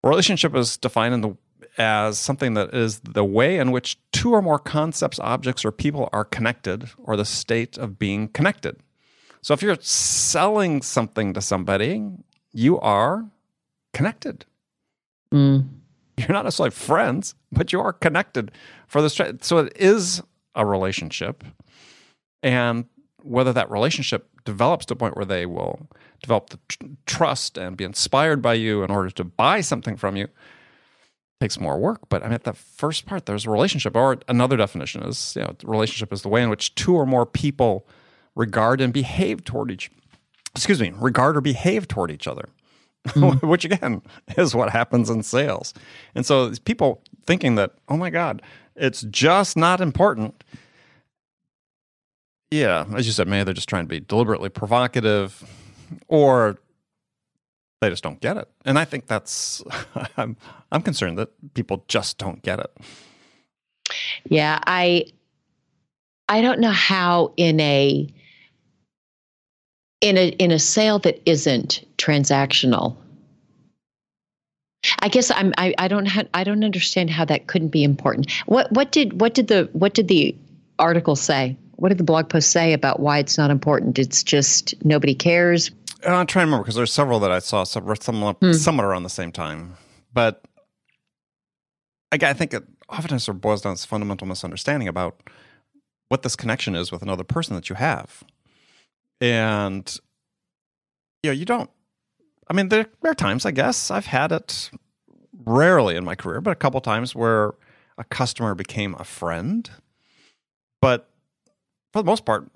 relationship 0.02 0.54
is 0.54 0.76
defined 0.76 1.14
in 1.14 1.20
the 1.20 1.36
as 1.78 2.18
something 2.18 2.54
that 2.54 2.72
is 2.74 3.00
the 3.00 3.24
way 3.24 3.58
in 3.58 3.72
which 3.72 3.98
two 4.12 4.32
or 4.32 4.42
more 4.42 4.58
concepts, 4.58 5.18
objects, 5.18 5.64
or 5.64 5.72
people 5.72 6.08
are 6.12 6.24
connected, 6.24 6.88
or 7.02 7.16
the 7.16 7.24
state 7.24 7.76
of 7.76 7.98
being 7.98 8.28
connected. 8.28 8.76
So 9.42 9.54
if 9.54 9.62
you're 9.62 9.76
selling 9.80 10.82
something 10.82 11.34
to 11.34 11.40
somebody, 11.40 12.02
you 12.52 12.78
are 12.80 13.26
connected. 13.92 14.46
Mm. 15.32 15.68
You're 16.16 16.28
not 16.28 16.44
necessarily 16.44 16.70
friends, 16.70 17.34
but 17.50 17.72
you 17.72 17.80
are 17.80 17.92
connected 17.92 18.52
for 18.86 19.02
this. 19.02 19.20
So 19.40 19.58
it 19.58 19.72
is 19.76 20.22
a 20.54 20.64
relationship. 20.64 21.44
And 22.42 22.86
whether 23.22 23.52
that 23.52 23.70
relationship 23.70 24.28
develops 24.44 24.86
to 24.86 24.94
a 24.94 24.96
point 24.96 25.16
where 25.16 25.24
they 25.24 25.46
will 25.46 25.88
develop 26.22 26.50
the 26.50 26.58
tr- 26.68 26.86
trust 27.06 27.58
and 27.58 27.76
be 27.76 27.84
inspired 27.84 28.42
by 28.42 28.54
you 28.54 28.82
in 28.82 28.90
order 28.90 29.10
to 29.10 29.24
buy 29.24 29.60
something 29.60 29.96
from 29.96 30.16
you, 30.16 30.28
takes 31.40 31.58
more 31.58 31.78
work. 31.78 32.00
But 32.08 32.22
I 32.22 32.26
mean, 32.26 32.34
at 32.34 32.44
the 32.44 32.52
first 32.52 33.06
part, 33.06 33.26
there's 33.26 33.46
a 33.46 33.50
relationship, 33.50 33.96
or 33.96 34.18
another 34.28 34.56
definition 34.56 35.02
is, 35.02 35.34
you 35.36 35.42
know, 35.42 35.54
relationship 35.64 36.12
is 36.12 36.22
the 36.22 36.28
way 36.28 36.42
in 36.42 36.50
which 36.50 36.74
two 36.74 36.94
or 36.94 37.06
more 37.06 37.26
people 37.26 37.86
regard 38.34 38.80
and 38.80 38.92
behave 38.92 39.44
toward 39.44 39.70
each, 39.70 39.90
excuse 40.54 40.80
me, 40.80 40.92
regard 40.96 41.36
or 41.36 41.40
behave 41.40 41.88
toward 41.88 42.10
each 42.10 42.26
other. 42.26 42.48
Mm. 43.08 43.42
which 43.48 43.66
again 43.66 44.00
is 44.38 44.54
what 44.54 44.70
happens 44.70 45.10
in 45.10 45.22
sales. 45.22 45.74
And 46.14 46.24
so 46.24 46.52
people 46.64 47.02
thinking 47.26 47.54
that, 47.56 47.72
oh 47.88 47.98
my 47.98 48.08
God, 48.08 48.40
it's 48.76 49.02
just 49.02 49.56
not 49.56 49.80
important. 49.80 50.42
Yeah, 52.54 52.84
as 52.94 53.04
you 53.04 53.10
said, 53.10 53.26
maybe 53.26 53.42
they're 53.42 53.52
just 53.52 53.68
trying 53.68 53.82
to 53.82 53.88
be 53.88 53.98
deliberately 53.98 54.48
provocative 54.48 55.42
or 56.06 56.56
they 57.80 57.90
just 57.90 58.04
don't 58.04 58.20
get 58.20 58.36
it. 58.36 58.48
And 58.64 58.78
I 58.78 58.84
think 58.84 59.08
that's 59.08 59.60
I'm 60.16 60.36
I'm 60.70 60.80
concerned 60.80 61.18
that 61.18 61.30
people 61.54 61.84
just 61.88 62.16
don't 62.16 62.40
get 62.42 62.60
it. 62.60 62.70
Yeah, 64.28 64.60
I 64.68 65.06
I 66.28 66.42
don't 66.42 66.60
know 66.60 66.70
how 66.70 67.32
in 67.36 67.58
a 67.58 68.06
in 70.00 70.16
a 70.16 70.28
in 70.28 70.52
a 70.52 70.60
sale 70.60 71.00
that 71.00 71.20
isn't 71.28 71.84
transactional. 71.98 72.96
I 75.00 75.08
guess 75.08 75.32
I'm 75.32 75.52
I, 75.58 75.74
I 75.76 75.88
don't 75.88 76.06
ha- 76.06 76.28
I 76.34 76.44
don't 76.44 76.62
understand 76.62 77.10
how 77.10 77.24
that 77.24 77.48
couldn't 77.48 77.70
be 77.70 77.82
important. 77.82 78.30
What 78.46 78.70
what 78.70 78.92
did 78.92 79.20
what 79.20 79.34
did 79.34 79.48
the 79.48 79.68
what 79.72 79.92
did 79.92 80.06
the 80.06 80.36
article 80.78 81.16
say? 81.16 81.56
What 81.76 81.88
did 81.90 81.98
the 81.98 82.04
blog 82.04 82.28
post 82.28 82.50
say 82.50 82.72
about 82.72 83.00
why 83.00 83.18
it's 83.18 83.36
not 83.36 83.50
important? 83.50 83.98
It's 83.98 84.22
just 84.22 84.74
nobody 84.84 85.14
cares. 85.14 85.70
Uh, 86.06 86.14
I'm 86.14 86.26
trying 86.26 86.44
to 86.44 86.46
remember 86.46 86.64
because 86.64 86.76
there's 86.76 86.92
several 86.92 87.20
that 87.20 87.30
I 87.30 87.38
saw 87.38 87.64
somewhat, 87.64 88.36
hmm. 88.40 88.52
somewhat 88.52 88.84
around 88.84 89.02
the 89.02 89.10
same 89.10 89.32
time. 89.32 89.74
But 90.12 90.44
I, 92.12 92.18
I 92.22 92.32
think 92.32 92.54
it 92.54 92.64
oftentimes 92.88 93.28
boils 93.28 93.62
down 93.62 93.74
to 93.74 93.80
this 93.80 93.84
fundamental 93.84 94.26
misunderstanding 94.26 94.88
about 94.88 95.20
what 96.08 96.22
this 96.22 96.36
connection 96.36 96.74
is 96.74 96.92
with 96.92 97.02
another 97.02 97.24
person 97.24 97.54
that 97.56 97.68
you 97.68 97.76
have. 97.76 98.22
And, 99.20 99.96
you 101.22 101.30
know, 101.30 101.34
you 101.34 101.44
don't, 101.44 101.70
I 102.48 102.52
mean, 102.52 102.68
there, 102.68 102.86
there 103.02 103.10
are 103.10 103.14
times, 103.14 103.46
I 103.46 103.50
guess, 103.50 103.90
I've 103.90 104.06
had 104.06 104.32
it 104.32 104.70
rarely 105.44 105.96
in 105.96 106.04
my 106.04 106.14
career, 106.14 106.40
but 106.40 106.50
a 106.50 106.56
couple 106.56 106.80
times 106.80 107.14
where 107.14 107.54
a 107.96 108.04
customer 108.04 108.54
became 108.54 108.94
a 108.98 109.04
friend. 109.04 109.70
But 110.80 111.08
for 111.94 112.02
the 112.02 112.06
most 112.06 112.24
part, 112.24 112.50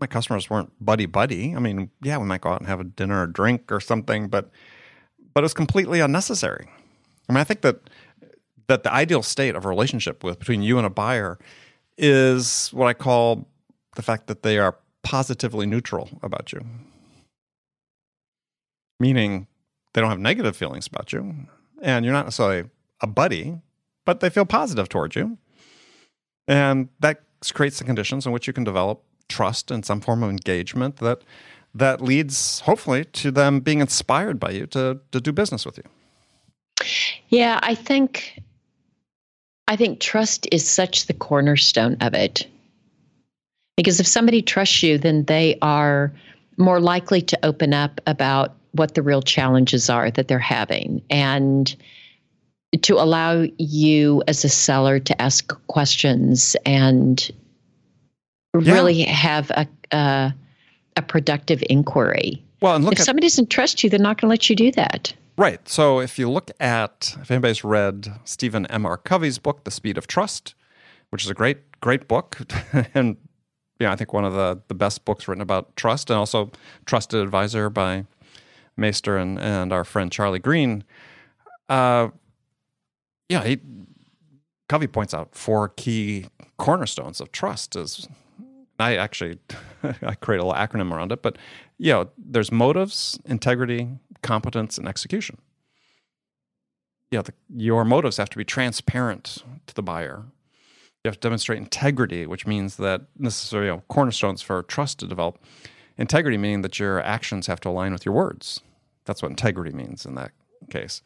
my 0.00 0.06
customers 0.06 0.48
weren't 0.48 0.72
buddy 0.80 1.04
buddy. 1.04 1.54
I 1.54 1.58
mean, 1.58 1.90
yeah, 2.02 2.16
we 2.16 2.24
might 2.24 2.40
go 2.40 2.48
out 2.48 2.60
and 2.60 2.66
have 2.66 2.80
a 2.80 2.84
dinner 2.84 3.22
or 3.22 3.26
drink 3.26 3.70
or 3.70 3.78
something, 3.78 4.28
but 4.28 4.50
but 5.34 5.42
it 5.42 5.44
was 5.44 5.52
completely 5.52 6.00
unnecessary. 6.00 6.66
I 7.28 7.32
mean, 7.32 7.40
I 7.42 7.44
think 7.44 7.60
that 7.60 7.90
that 8.68 8.82
the 8.82 8.90
ideal 8.90 9.22
state 9.22 9.54
of 9.54 9.66
a 9.66 9.68
relationship 9.68 10.24
with 10.24 10.38
between 10.38 10.62
you 10.62 10.78
and 10.78 10.86
a 10.86 10.90
buyer 10.90 11.38
is 11.98 12.70
what 12.72 12.86
I 12.86 12.94
call 12.94 13.46
the 13.96 14.02
fact 14.02 14.28
that 14.28 14.42
they 14.42 14.58
are 14.58 14.78
positively 15.02 15.66
neutral 15.66 16.08
about 16.22 16.50
you. 16.50 16.64
Meaning 18.98 19.46
they 19.92 20.00
don't 20.00 20.08
have 20.08 20.18
negative 20.18 20.56
feelings 20.56 20.86
about 20.86 21.12
you 21.12 21.34
and 21.82 22.06
you're 22.06 22.14
not 22.14 22.24
necessarily 22.24 22.70
a 23.02 23.06
buddy, 23.06 23.60
but 24.06 24.20
they 24.20 24.30
feel 24.30 24.46
positive 24.46 24.88
towards 24.88 25.16
you. 25.16 25.36
And 26.46 26.88
that 27.00 27.22
creates 27.52 27.78
the 27.78 27.84
conditions 27.84 28.26
in 28.26 28.32
which 28.32 28.46
you 28.46 28.52
can 28.52 28.64
develop 28.64 29.02
trust 29.28 29.70
and 29.70 29.84
some 29.84 30.00
form 30.00 30.22
of 30.22 30.30
engagement 30.30 30.96
that 30.96 31.22
that 31.74 32.00
leads 32.00 32.60
hopefully 32.60 33.04
to 33.04 33.30
them 33.30 33.60
being 33.60 33.80
inspired 33.80 34.38
by 34.38 34.50
you 34.50 34.66
to 34.66 35.00
to 35.12 35.20
do 35.20 35.32
business 35.32 35.66
with 35.66 35.78
you. 35.78 35.84
Yeah, 37.28 37.58
I 37.62 37.74
think 37.74 38.40
I 39.66 39.76
think 39.76 40.00
trust 40.00 40.46
is 40.52 40.68
such 40.68 41.06
the 41.06 41.14
cornerstone 41.14 41.96
of 42.00 42.14
it. 42.14 42.46
Because 43.76 43.98
if 43.98 44.06
somebody 44.06 44.40
trusts 44.40 44.82
you, 44.82 44.98
then 44.98 45.24
they 45.24 45.58
are 45.62 46.12
more 46.56 46.80
likely 46.80 47.20
to 47.22 47.38
open 47.44 47.74
up 47.74 48.00
about 48.06 48.54
what 48.72 48.94
the 48.94 49.02
real 49.02 49.22
challenges 49.22 49.90
are 49.90 50.10
that 50.10 50.28
they're 50.28 50.38
having 50.38 51.02
and 51.10 51.74
to 52.82 52.94
allow 52.94 53.46
you 53.58 54.22
as 54.28 54.44
a 54.44 54.48
seller 54.48 54.98
to 54.98 55.22
ask 55.22 55.52
questions 55.66 56.56
and 56.64 57.30
yeah. 58.58 58.72
really 58.72 59.02
have 59.02 59.50
a, 59.50 59.66
a, 59.92 60.34
a 60.96 61.02
productive 61.02 61.62
inquiry. 61.68 62.42
Well, 62.60 62.76
and 62.76 62.84
look 62.84 62.94
if 62.94 63.00
at, 63.00 63.06
somebody 63.06 63.26
doesn't 63.26 63.50
trust 63.50 63.82
you, 63.84 63.90
they're 63.90 63.98
not 63.98 64.20
going 64.20 64.28
to 64.28 64.30
let 64.30 64.48
you 64.48 64.56
do 64.56 64.70
that. 64.72 65.12
Right. 65.36 65.68
So 65.68 66.00
if 66.00 66.18
you 66.18 66.30
look 66.30 66.50
at 66.60 67.16
if 67.20 67.30
anybody's 67.30 67.64
read 67.64 68.08
Stephen 68.24 68.66
M. 68.66 68.86
R. 68.86 68.96
Covey's 68.96 69.38
book, 69.38 69.64
The 69.64 69.70
Speed 69.70 69.98
of 69.98 70.06
Trust, 70.06 70.54
which 71.10 71.24
is 71.24 71.30
a 71.30 71.34
great 71.34 71.80
great 71.80 72.06
book, 72.06 72.38
and 72.94 73.16
yeah, 73.80 73.92
I 73.92 73.96
think 73.96 74.12
one 74.12 74.24
of 74.24 74.32
the 74.32 74.60
the 74.68 74.74
best 74.74 75.04
books 75.04 75.26
written 75.26 75.42
about 75.42 75.74
trust, 75.76 76.08
and 76.08 76.18
also 76.18 76.52
Trusted 76.86 77.20
Advisor 77.20 77.68
by 77.68 78.06
Maister 78.76 79.20
and 79.20 79.40
and 79.40 79.72
our 79.72 79.84
friend 79.84 80.12
Charlie 80.12 80.38
Green. 80.38 80.84
Uh, 81.68 82.08
yeah, 83.34 83.44
he, 83.44 83.60
Covey 84.68 84.86
points 84.86 85.12
out 85.12 85.34
four 85.34 85.70
key 85.70 86.26
cornerstones 86.56 87.20
of 87.20 87.32
trust 87.32 87.74
is 87.74 88.08
I 88.78 88.96
actually 88.96 89.38
I 90.02 90.14
create 90.14 90.38
a 90.38 90.46
little 90.46 90.52
acronym 90.52 90.92
around 90.92 91.10
it, 91.10 91.20
but 91.20 91.36
you 91.78 91.92
know, 91.92 92.10
there's 92.16 92.52
motives, 92.52 93.18
integrity, 93.24 93.88
competence, 94.22 94.78
and 94.78 94.86
execution. 94.86 95.38
You 97.10 97.18
know, 97.18 97.24
your 97.54 97.84
motives 97.84 98.16
have 98.18 98.30
to 98.30 98.38
be 98.38 98.44
transparent 98.44 99.42
to 99.66 99.74
the 99.74 99.82
buyer. 99.82 100.24
You 101.02 101.08
have 101.08 101.16
to 101.16 101.20
demonstrate 101.20 101.58
integrity, 101.58 102.26
which 102.26 102.46
means 102.46 102.76
that 102.76 103.02
necessary 103.18 103.66
you 103.66 103.72
know, 103.72 103.82
cornerstones 103.88 104.42
for 104.42 104.62
trust 104.62 105.00
to 105.00 105.06
develop. 105.06 105.38
Integrity 105.98 106.38
meaning 106.38 106.62
that 106.62 106.78
your 106.78 107.00
actions 107.02 107.46
have 107.48 107.60
to 107.60 107.68
align 107.68 107.92
with 107.92 108.06
your 108.06 108.14
words. 108.14 108.60
That's 109.04 109.22
what 109.22 109.30
integrity 109.30 109.72
means 109.72 110.06
in 110.06 110.14
that 110.14 110.30
case. 110.70 111.02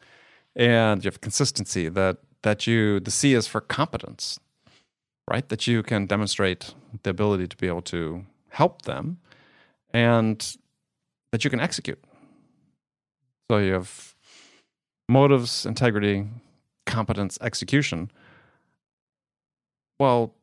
And 0.55 1.03
you 1.03 1.07
have 1.07 1.21
consistency 1.21 1.89
that 1.89 2.17
that 2.43 2.67
you 2.67 2.99
the 2.99 3.11
C 3.11 3.33
is 3.33 3.47
for 3.47 3.61
competence 3.61 4.39
right? 5.29 5.47
That 5.49 5.67
you 5.67 5.83
can 5.83 6.07
demonstrate 6.07 6.73
the 7.03 7.11
ability 7.11 7.47
to 7.47 7.55
be 7.55 7.67
able 7.67 7.83
to 7.83 8.25
help 8.49 8.81
them 8.81 9.19
and 9.93 10.57
that 11.31 11.43
you 11.43 11.49
can 11.49 11.59
execute. 11.59 12.03
So 13.49 13.59
you 13.59 13.73
have 13.73 14.15
motives, 15.07 15.65
integrity, 15.65 16.27
competence, 16.85 17.37
execution. 17.41 18.11
Well, 19.99 20.33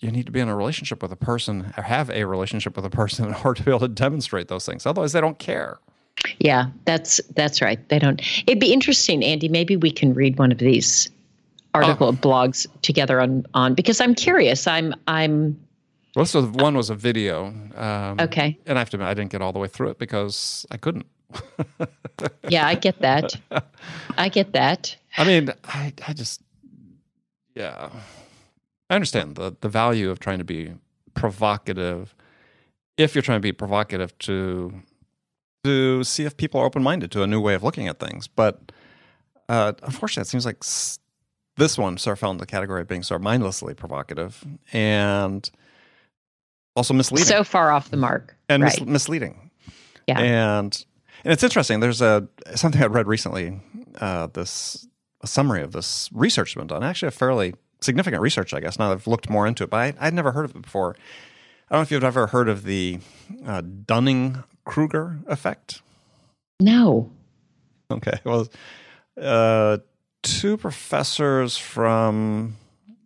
you 0.00 0.10
need 0.10 0.26
to 0.26 0.32
be 0.32 0.40
in 0.40 0.48
a 0.48 0.56
relationship 0.56 1.02
with 1.02 1.12
a 1.12 1.16
person 1.16 1.72
or 1.78 1.84
have 1.84 2.10
a 2.10 2.24
relationship 2.24 2.76
with 2.76 2.84
a 2.84 2.90
person 2.90 3.24
in 3.28 3.34
order 3.34 3.54
to 3.54 3.62
be 3.62 3.70
able 3.70 3.80
to 3.80 3.88
demonstrate 3.88 4.48
those 4.48 4.66
things. 4.66 4.84
Otherwise, 4.84 5.12
they 5.12 5.20
don't 5.20 5.38
care. 5.38 5.78
Yeah, 6.38 6.66
that's 6.84 7.20
that's 7.34 7.60
right. 7.60 7.86
They 7.88 7.98
don't. 7.98 8.20
It'd 8.46 8.60
be 8.60 8.72
interesting, 8.72 9.22
Andy. 9.22 9.48
Maybe 9.48 9.76
we 9.76 9.90
can 9.90 10.14
read 10.14 10.38
one 10.38 10.52
of 10.52 10.58
these 10.58 11.10
article 11.74 12.08
oh. 12.08 12.12
blogs 12.12 12.66
together 12.82 13.20
on 13.20 13.44
on 13.54 13.74
because 13.74 14.00
I'm 14.00 14.14
curious. 14.14 14.66
I'm 14.66 14.94
I'm. 15.06 15.60
Well, 16.16 16.24
so 16.24 16.42
one 16.42 16.76
was 16.76 16.90
a 16.90 16.94
video. 16.94 17.46
Um, 17.74 18.20
okay. 18.20 18.56
And 18.66 18.78
I 18.78 18.80
have 18.80 18.90
to 18.90 18.96
admit, 18.96 19.08
I 19.08 19.14
didn't 19.14 19.32
get 19.32 19.42
all 19.42 19.52
the 19.52 19.58
way 19.58 19.66
through 19.66 19.90
it 19.90 19.98
because 19.98 20.64
I 20.70 20.76
couldn't. 20.76 21.06
yeah, 22.48 22.68
I 22.68 22.76
get 22.76 23.00
that. 23.00 23.34
I 24.16 24.28
get 24.28 24.52
that. 24.52 24.96
I 25.18 25.24
mean, 25.24 25.52
I 25.64 25.92
I 26.06 26.12
just 26.12 26.40
yeah, 27.54 27.90
I 28.88 28.94
understand 28.94 29.36
the 29.36 29.56
the 29.60 29.68
value 29.68 30.10
of 30.10 30.20
trying 30.20 30.38
to 30.38 30.44
be 30.44 30.72
provocative. 31.14 32.14
If 32.96 33.14
you're 33.14 33.22
trying 33.22 33.38
to 33.38 33.42
be 33.42 33.52
provocative 33.52 34.16
to 34.18 34.72
to 35.64 36.04
see 36.04 36.24
if 36.24 36.36
people 36.36 36.60
are 36.60 36.66
open 36.66 36.82
minded 36.82 37.10
to 37.12 37.22
a 37.22 37.26
new 37.26 37.40
way 37.40 37.54
of 37.54 37.62
looking 37.62 37.88
at 37.88 37.98
things, 37.98 38.28
but 38.28 38.72
uh, 39.48 39.72
unfortunately, 39.82 40.22
it 40.22 40.30
seems 40.30 40.46
like 40.46 40.62
this 41.56 41.78
one 41.78 41.98
sort 41.98 42.12
of 42.14 42.18
fell 42.20 42.30
in 42.30 42.38
the 42.38 42.46
category 42.46 42.80
of 42.80 42.88
being 42.88 43.02
sort 43.02 43.20
of 43.20 43.24
mindlessly 43.24 43.74
provocative 43.74 44.44
and 44.72 45.50
also 46.76 46.94
misleading. 46.94 47.26
So 47.26 47.44
far 47.44 47.70
off 47.70 47.90
the 47.90 47.96
mark. 47.96 48.36
And 48.48 48.62
right. 48.62 48.80
mis- 48.80 48.88
misleading. 48.88 49.50
Yeah. 50.06 50.18
And 50.18 50.84
and 51.24 51.32
it's 51.32 51.42
interesting. 51.42 51.80
There's 51.80 52.02
a 52.02 52.28
something 52.54 52.82
I 52.82 52.86
read 52.86 53.06
recently. 53.06 53.60
Uh, 54.00 54.26
this 54.26 54.86
a 55.22 55.26
summary 55.26 55.62
of 55.62 55.72
this 55.72 56.10
research 56.12 56.54
has 56.54 56.60
been 56.60 56.66
done. 56.66 56.82
Actually, 56.82 57.08
a 57.08 57.12
fairly 57.12 57.54
significant 57.80 58.20
research, 58.20 58.52
I 58.52 58.60
guess. 58.60 58.78
Now 58.78 58.92
I've 58.92 59.06
looked 59.06 59.30
more 59.30 59.46
into 59.46 59.64
it, 59.64 59.70
but 59.70 59.78
I, 59.78 59.94
I'd 60.00 60.14
never 60.14 60.32
heard 60.32 60.44
of 60.44 60.56
it 60.56 60.62
before. 60.62 60.96
I 61.74 61.76
don't 61.78 61.80
know 61.80 61.86
if 61.86 61.90
you've 61.90 62.04
ever 62.04 62.28
heard 62.28 62.48
of 62.48 62.62
the 62.62 63.00
uh, 63.44 63.60
Dunning 63.60 64.44
Kruger 64.64 65.18
effect. 65.26 65.82
No. 66.60 67.10
Okay. 67.90 68.20
Well, 68.22 68.46
uh, 69.20 69.78
two 70.22 70.56
professors 70.56 71.56
from 71.56 72.54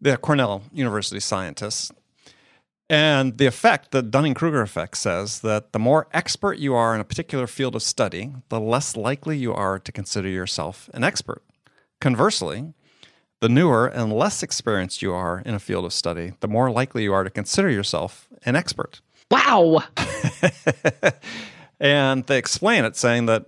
the 0.02 0.18
Cornell 0.18 0.64
University 0.70 1.18
scientists. 1.18 1.92
And 2.90 3.38
the 3.38 3.46
effect, 3.46 3.92
the 3.92 4.02
Dunning 4.02 4.34
Kruger 4.34 4.60
effect, 4.60 4.98
says 4.98 5.40
that 5.40 5.72
the 5.72 5.78
more 5.78 6.06
expert 6.12 6.58
you 6.58 6.74
are 6.74 6.94
in 6.94 7.00
a 7.00 7.04
particular 7.04 7.46
field 7.46 7.74
of 7.74 7.82
study, 7.82 8.34
the 8.50 8.60
less 8.60 8.98
likely 8.98 9.38
you 9.38 9.54
are 9.54 9.78
to 9.78 9.90
consider 9.90 10.28
yourself 10.28 10.90
an 10.92 11.04
expert. 11.04 11.42
Conversely, 12.02 12.74
The 13.40 13.48
newer 13.48 13.86
and 13.86 14.12
less 14.12 14.42
experienced 14.42 15.00
you 15.00 15.12
are 15.12 15.42
in 15.46 15.54
a 15.54 15.60
field 15.60 15.84
of 15.84 15.92
study, 15.92 16.32
the 16.40 16.48
more 16.48 16.72
likely 16.72 17.04
you 17.04 17.12
are 17.12 17.22
to 17.22 17.30
consider 17.30 17.70
yourself 17.70 18.28
an 18.44 18.56
expert. 18.56 19.00
Wow. 19.30 19.84
and 21.80 22.26
they 22.26 22.36
explain 22.36 22.84
it 22.84 22.96
saying 22.96 23.26
that, 23.26 23.44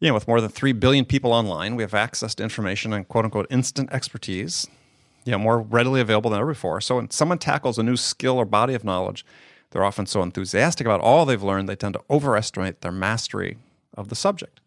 you 0.00 0.08
know, 0.08 0.14
with 0.14 0.26
more 0.26 0.40
than 0.40 0.50
3 0.50 0.72
billion 0.72 1.04
people 1.04 1.34
online, 1.34 1.76
we 1.76 1.82
have 1.82 1.92
access 1.92 2.34
to 2.36 2.42
information 2.42 2.94
and 2.94 3.06
quote 3.08 3.26
unquote 3.26 3.46
instant 3.50 3.92
expertise, 3.92 4.66
you 5.26 5.32
know, 5.32 5.38
more 5.38 5.60
readily 5.60 6.00
available 6.00 6.30
than 6.30 6.40
ever 6.40 6.52
before. 6.52 6.80
So 6.80 6.96
when 6.96 7.10
someone 7.10 7.38
tackles 7.38 7.78
a 7.78 7.82
new 7.82 7.98
skill 7.98 8.38
or 8.38 8.46
body 8.46 8.72
of 8.72 8.84
knowledge, 8.84 9.26
they're 9.70 9.84
often 9.84 10.06
so 10.06 10.22
enthusiastic 10.22 10.86
about 10.86 11.00
all 11.00 11.26
they've 11.26 11.42
learned, 11.42 11.68
they 11.68 11.76
tend 11.76 11.92
to 11.94 12.02
overestimate 12.08 12.80
their 12.80 12.90
mastery 12.90 13.58
of 13.94 14.08
the 14.08 14.14
subject. 14.14 14.60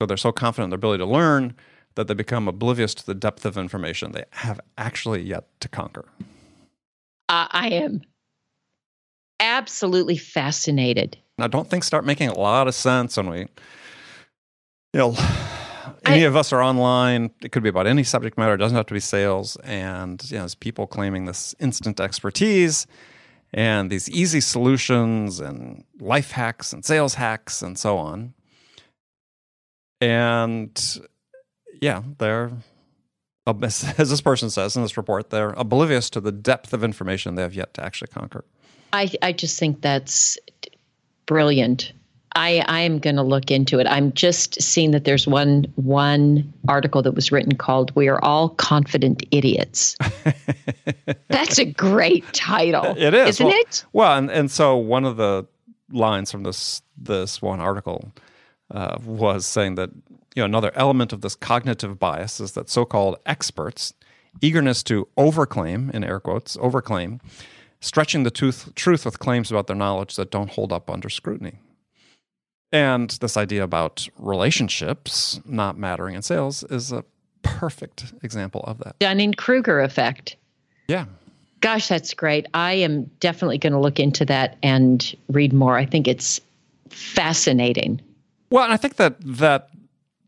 So 0.00 0.06
they're 0.06 0.16
so 0.16 0.30
confident 0.30 0.66
in 0.66 0.70
their 0.70 0.76
ability 0.76 1.02
to 1.02 1.10
learn 1.10 1.56
that 1.96 2.08
they 2.08 2.14
become 2.14 2.46
oblivious 2.46 2.94
to 2.94 3.04
the 3.04 3.14
depth 3.14 3.44
of 3.44 3.58
information 3.58 4.12
they 4.12 4.24
have 4.30 4.60
actually 4.78 5.22
yet 5.22 5.48
to 5.60 5.68
conquer. 5.68 6.04
Uh, 7.28 7.48
I 7.50 7.68
am 7.70 8.02
absolutely 9.40 10.16
fascinated. 10.16 11.18
Now, 11.38 11.48
don't 11.48 11.68
think 11.68 11.84
start 11.84 12.06
making 12.06 12.28
a 12.28 12.38
lot 12.38 12.68
of 12.68 12.74
sense 12.74 13.16
when 13.16 13.28
we, 13.28 13.38
you 13.40 13.48
know, 14.94 15.16
any 16.04 16.24
I, 16.24 16.28
of 16.28 16.36
us 16.36 16.52
are 16.52 16.62
online. 16.62 17.30
It 17.42 17.52
could 17.52 17.62
be 17.62 17.68
about 17.68 17.86
any 17.86 18.04
subject 18.04 18.38
matter. 18.38 18.54
It 18.54 18.58
doesn't 18.58 18.76
have 18.76 18.86
to 18.86 18.94
be 18.94 19.00
sales. 19.00 19.56
And 19.64 20.22
you 20.30 20.36
know, 20.36 20.42
there's 20.42 20.54
people 20.54 20.86
claiming 20.86 21.24
this 21.24 21.54
instant 21.58 22.00
expertise 22.00 22.86
and 23.52 23.90
these 23.90 24.08
easy 24.10 24.40
solutions 24.40 25.40
and 25.40 25.84
life 25.98 26.30
hacks 26.30 26.72
and 26.72 26.84
sales 26.84 27.14
hacks 27.14 27.62
and 27.62 27.78
so 27.78 27.98
on. 27.98 28.34
And 30.00 31.00
yeah, 31.80 32.02
they're, 32.18 32.50
as 33.46 34.10
this 34.10 34.20
person 34.20 34.50
says 34.50 34.76
in 34.76 34.82
this 34.82 34.96
report, 34.96 35.30
they're 35.30 35.50
oblivious 35.50 36.10
to 36.10 36.20
the 36.20 36.32
depth 36.32 36.72
of 36.72 36.82
information 36.82 37.34
they 37.34 37.42
have 37.42 37.54
yet 37.54 37.74
to 37.74 37.84
actually 37.84 38.08
conquer. 38.08 38.44
I, 38.92 39.10
I 39.22 39.32
just 39.32 39.58
think 39.58 39.82
that's 39.82 40.38
brilliant. 41.26 41.92
I, 42.36 42.62
I 42.68 42.80
am 42.80 42.98
going 42.98 43.16
to 43.16 43.22
look 43.22 43.50
into 43.50 43.78
it. 43.78 43.86
I'm 43.86 44.12
just 44.12 44.60
seeing 44.60 44.90
that 44.90 45.04
there's 45.04 45.26
one 45.26 45.64
one 45.76 46.52
article 46.68 47.00
that 47.02 47.12
was 47.12 47.32
written 47.32 47.56
called 47.56 47.96
"We 47.96 48.08
Are 48.08 48.22
All 48.22 48.50
Confident 48.50 49.22
Idiots." 49.30 49.96
That's 51.28 51.58
a 51.58 51.64
great 51.64 52.30
title. 52.34 52.94
It 52.96 53.14
is, 53.14 53.28
isn't 53.40 53.46
well, 53.46 53.54
it? 53.56 53.84
Well, 53.94 54.18
and, 54.18 54.30
and 54.30 54.50
so 54.50 54.76
one 54.76 55.06
of 55.06 55.16
the 55.16 55.46
lines 55.90 56.30
from 56.30 56.42
this 56.42 56.82
this 56.98 57.40
one 57.40 57.60
article 57.60 58.12
uh, 58.70 58.98
was 59.02 59.46
saying 59.46 59.76
that 59.76 59.90
you 60.36 60.42
know 60.42 60.44
another 60.44 60.70
element 60.74 61.12
of 61.12 61.22
this 61.22 61.34
cognitive 61.34 61.98
bias 61.98 62.38
is 62.38 62.52
that 62.52 62.70
so-called 62.70 63.16
experts 63.26 63.92
eagerness 64.40 64.82
to 64.84 65.08
overclaim 65.16 65.92
in 65.92 66.04
air 66.04 66.20
quotes 66.20 66.56
overclaim 66.58 67.20
stretching 67.80 68.22
the 68.22 68.30
truth, 68.30 68.74
truth 68.74 69.04
with 69.04 69.18
claims 69.18 69.50
about 69.50 69.66
their 69.66 69.76
knowledge 69.76 70.16
that 70.16 70.30
don't 70.30 70.50
hold 70.50 70.72
up 70.72 70.88
under 70.88 71.08
scrutiny 71.08 71.58
and 72.72 73.10
this 73.20 73.36
idea 73.36 73.62
about 73.62 74.08
relationships 74.18 75.40
not 75.44 75.78
mattering 75.78 76.14
in 76.14 76.22
sales 76.22 76.62
is 76.64 76.92
a 76.92 77.04
perfect 77.42 78.12
example 78.22 78.62
of 78.64 78.78
that. 78.78 78.98
Dunning 78.98 79.32
Kruger 79.32 79.80
effect. 79.80 80.36
Yeah. 80.88 81.06
Gosh, 81.60 81.88
that's 81.88 82.12
great. 82.12 82.46
I 82.54 82.74
am 82.74 83.04
definitely 83.20 83.58
going 83.58 83.72
to 83.72 83.78
look 83.78 83.98
into 83.98 84.24
that 84.26 84.56
and 84.62 85.14
read 85.28 85.52
more. 85.52 85.76
I 85.76 85.86
think 85.86 86.06
it's 86.06 86.40
fascinating. 86.90 88.00
Well, 88.50 88.64
and 88.64 88.72
I 88.72 88.76
think 88.76 88.96
that 88.96 89.16
that 89.20 89.70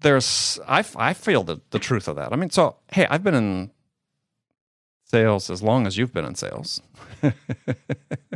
there's 0.00 0.59
I 0.67 0.85
I 0.97 1.14
feel 1.14 1.43
the 1.45 1.61
the 1.71 1.78
truth 1.78 2.09
of 2.09 2.17
that. 2.17 2.33
I 2.33 2.37
mean, 2.37 2.50
so 2.50 2.76
hey, 2.93 3.07
I've 3.11 3.23
been 3.23 3.35
in 3.35 3.71
sales 5.05 5.50
as 5.50 5.62
long 5.62 5.87
as 5.87 5.97
you've 5.97 6.12
been 6.12 6.25
in 6.25 6.35
sales. 6.35 6.81
uh, 7.23 7.31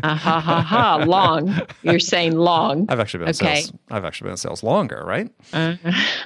ha 0.02 0.40
ha 0.40 0.62
ha! 0.62 1.04
Long. 1.06 1.60
You're 1.82 2.00
saying 2.00 2.36
long. 2.36 2.86
I've 2.88 3.00
actually 3.00 3.24
been 3.24 3.28
okay. 3.30 3.58
in 3.58 3.64
sales. 3.64 3.72
I've 3.90 4.04
actually 4.04 4.26
been 4.26 4.32
in 4.32 4.38
sales 4.38 4.62
longer, 4.62 5.02
right? 5.04 5.30
Uh. 5.52 5.76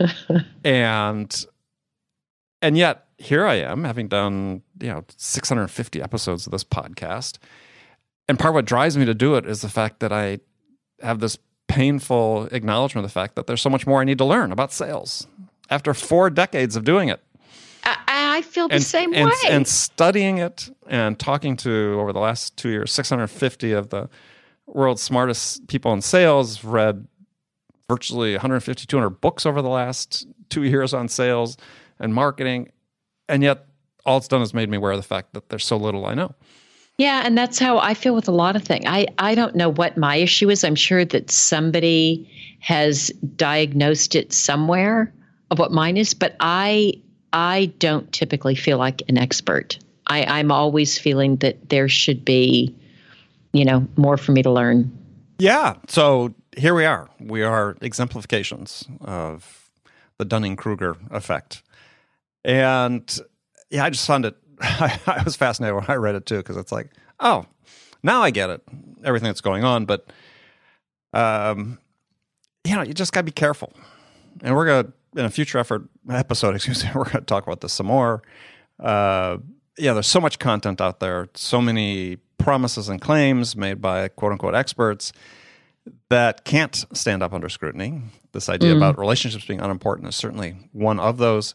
and 0.65 1.47
and 2.63 2.79
yet 2.79 3.07
here 3.19 3.47
I 3.47 3.55
am, 3.57 3.85
having 3.85 4.09
done 4.09 4.63
you 4.81 4.89
know 4.89 5.05
650 5.17 6.03
episodes 6.03 6.47
of 6.47 6.53
this 6.53 6.65
podcast, 6.65 7.39
and 8.29 8.39
part 8.39 8.51
of 8.51 8.55
what 8.55 8.65
drives 8.65 8.97
me 8.97 9.05
to 9.05 9.15
do 9.15 9.35
it 9.35 9.47
is 9.47 9.61
the 9.61 9.69
fact 9.69 10.01
that 10.01 10.13
I 10.13 10.41
have 11.03 11.21
this 11.21 11.39
painful 11.69 12.49
acknowledgement 12.53 13.05
of 13.05 13.11
the 13.11 13.15
fact 13.15 13.35
that 13.35 13.47
there's 13.47 13.61
so 13.61 13.71
much 13.71 13.87
more 13.87 14.01
I 14.01 14.05
need 14.05 14.19
to 14.19 14.25
learn 14.25 14.53
about 14.53 14.73
sales 14.73 15.27
after 15.71 15.95
four 15.95 16.31
decades 16.31 16.77
of 16.77 16.85
doing 16.85 17.09
it. 17.09 17.21
I, 17.85 17.97
I 18.39 18.43
feel 18.43 18.69
the 18.69 18.77
and, 18.77 18.85
same 18.85 19.15
and, 19.15 19.27
way. 19.27 19.35
And 19.49 19.67
studying 19.67 20.39
it 20.39 20.69
and 20.89 21.19
talking 21.19 21.57
to 21.59 21.97
over 22.01 22.13
the 22.13 22.21
last 22.21 22.57
two 22.57 22.69
years, 22.69 22.93
650 22.93 23.73
of 23.73 23.91
the 23.91 24.09
world's 24.67 25.03
smartest 25.03 25.67
people 25.69 25.93
in 25.93 26.03
sales, 26.03 26.65
read 26.65 27.07
virtually 27.89 28.33
150, 28.33 28.87
200 28.87 29.11
books 29.21 29.47
over 29.47 29.63
the 29.63 29.69
last 29.69 30.27
two 30.49 30.65
years 30.65 30.93
on 30.93 31.09
sales 31.09 31.57
and 31.99 32.15
marketing. 32.15 32.71
And 33.29 33.43
yet, 33.43 33.67
all 34.05 34.19
it's 34.19 34.29
done 34.29 34.43
is 34.43 34.55
made 34.55 34.69
me 34.69 34.77
aware 34.77 34.93
of 34.93 34.99
the 34.99 35.03
fact 35.03 35.35
that 35.35 35.49
there's 35.49 35.65
so 35.65 35.77
little 35.77 36.07
I 36.07 36.15
know. 36.15 36.35
Yeah, 36.99 37.23
and 37.25 37.37
that's 37.37 37.59
how 37.59 37.79
I 37.79 37.93
feel 37.93 38.15
with 38.15 38.27
a 38.27 38.33
lot 38.33 38.57
of 38.57 38.63
things. 38.63 38.85
I, 38.87 39.07
I 39.19 39.35
don't 39.35 39.55
know 39.55 39.69
what 39.69 39.99
my 39.99 40.17
issue 40.17 40.49
is. 40.49 40.65
I'm 40.65 40.75
sure 40.75 41.05
that 41.05 41.31
somebody 41.31 42.31
has 42.61 43.09
diagnosed 43.37 44.15
it 44.15 44.33
somewhere 44.33 45.13
of 45.51 45.59
what 45.59 45.73
mine 45.73 45.97
is, 45.97 46.15
but 46.15 46.37
I 46.41 46.95
I 47.33 47.67
don't 47.79 48.11
typically 48.13 48.55
feel 48.55 48.79
like 48.79 49.03
an 49.09 49.19
expert. 49.19 49.79
I, 50.07 50.25
I'm 50.25 50.51
always 50.51 50.99
feeling 50.99 51.37
that 51.37 51.69
there 51.69 51.89
should 51.89 52.25
be, 52.25 52.75
you 53.53 53.65
know, 53.65 53.87
more 53.97 54.17
for 54.17 54.33
me 54.33 54.43
to 54.43 54.51
learn. 54.51 54.91
Yeah. 55.39 55.75
So 55.89 56.35
here 56.57 56.75
we 56.75 56.87
are. 56.87 57.11
We 57.21 57.43
are 57.43 57.77
exemplifications 57.83 58.87
of 59.03 59.71
the 60.19 60.25
Dunning 60.25 60.57
Kruger 60.57 60.97
effect. 61.11 61.63
And 62.45 63.19
yeah, 63.69 63.85
I 63.85 63.91
just 63.91 64.07
found 64.07 64.25
it, 64.25 64.37
I, 64.61 64.99
I 65.07 65.23
was 65.23 65.37
fascinated 65.37 65.75
when 65.75 65.85
I 65.89 65.95
read 65.95 66.15
it 66.15 66.27
too, 66.27 66.39
because 66.39 66.57
it's 66.57 66.73
like, 66.73 66.91
oh, 67.21 67.47
now 68.03 68.23
I 68.23 68.31
get 68.31 68.51
it, 68.51 68.63
everything 69.05 69.29
that's 69.29 69.41
going 69.41 69.65
on. 69.65 69.85
But, 69.85 70.07
um, 71.13 71.79
you 72.65 72.75
know, 72.75 72.83
you 72.83 72.95
just 72.95 73.13
got 73.13 73.21
to 73.21 73.25
be 73.25 73.33
careful. 73.33 73.73
And 74.43 74.55
we're 74.55 74.67
going 74.67 74.85
to, 74.85 74.93
in 75.21 75.25
a 75.25 75.31
future 75.31 75.59
effort 75.59 75.89
episode, 76.11 76.55
excuse 76.57 76.85
me, 76.85 76.91
we're 76.95 77.05
going 77.05 77.17
to 77.17 77.21
talk 77.23 77.47
about 77.47 77.61
this 77.61 77.73
some 77.73 77.87
more. 77.87 78.23
Uh, 78.79 79.39
yeah, 79.79 79.93
there's 79.93 80.07
so 80.07 80.21
much 80.21 80.39
content 80.39 80.81
out 80.81 81.01
there, 81.01 81.29
so 81.35 81.61
many 81.61 82.17
promises 82.39 82.89
and 82.89 83.01
claims 83.01 83.57
made 83.57 83.81
by 83.81 84.09
quote 84.09 84.33
unquote 84.33 84.55
experts 84.55 85.13
that 86.09 86.45
can't 86.45 86.85
stand 86.93 87.23
up 87.23 87.33
under 87.33 87.49
scrutiny. 87.49 88.03
This 88.33 88.49
idea 88.49 88.75
mm. 88.75 88.79
about 88.79 88.99
relationships 88.99 89.45
being 89.45 89.61
unimportant 89.61 90.09
is 90.09 90.17
certainly 90.17 90.57
one 90.73 90.99
of 90.99 91.19
those. 91.19 91.55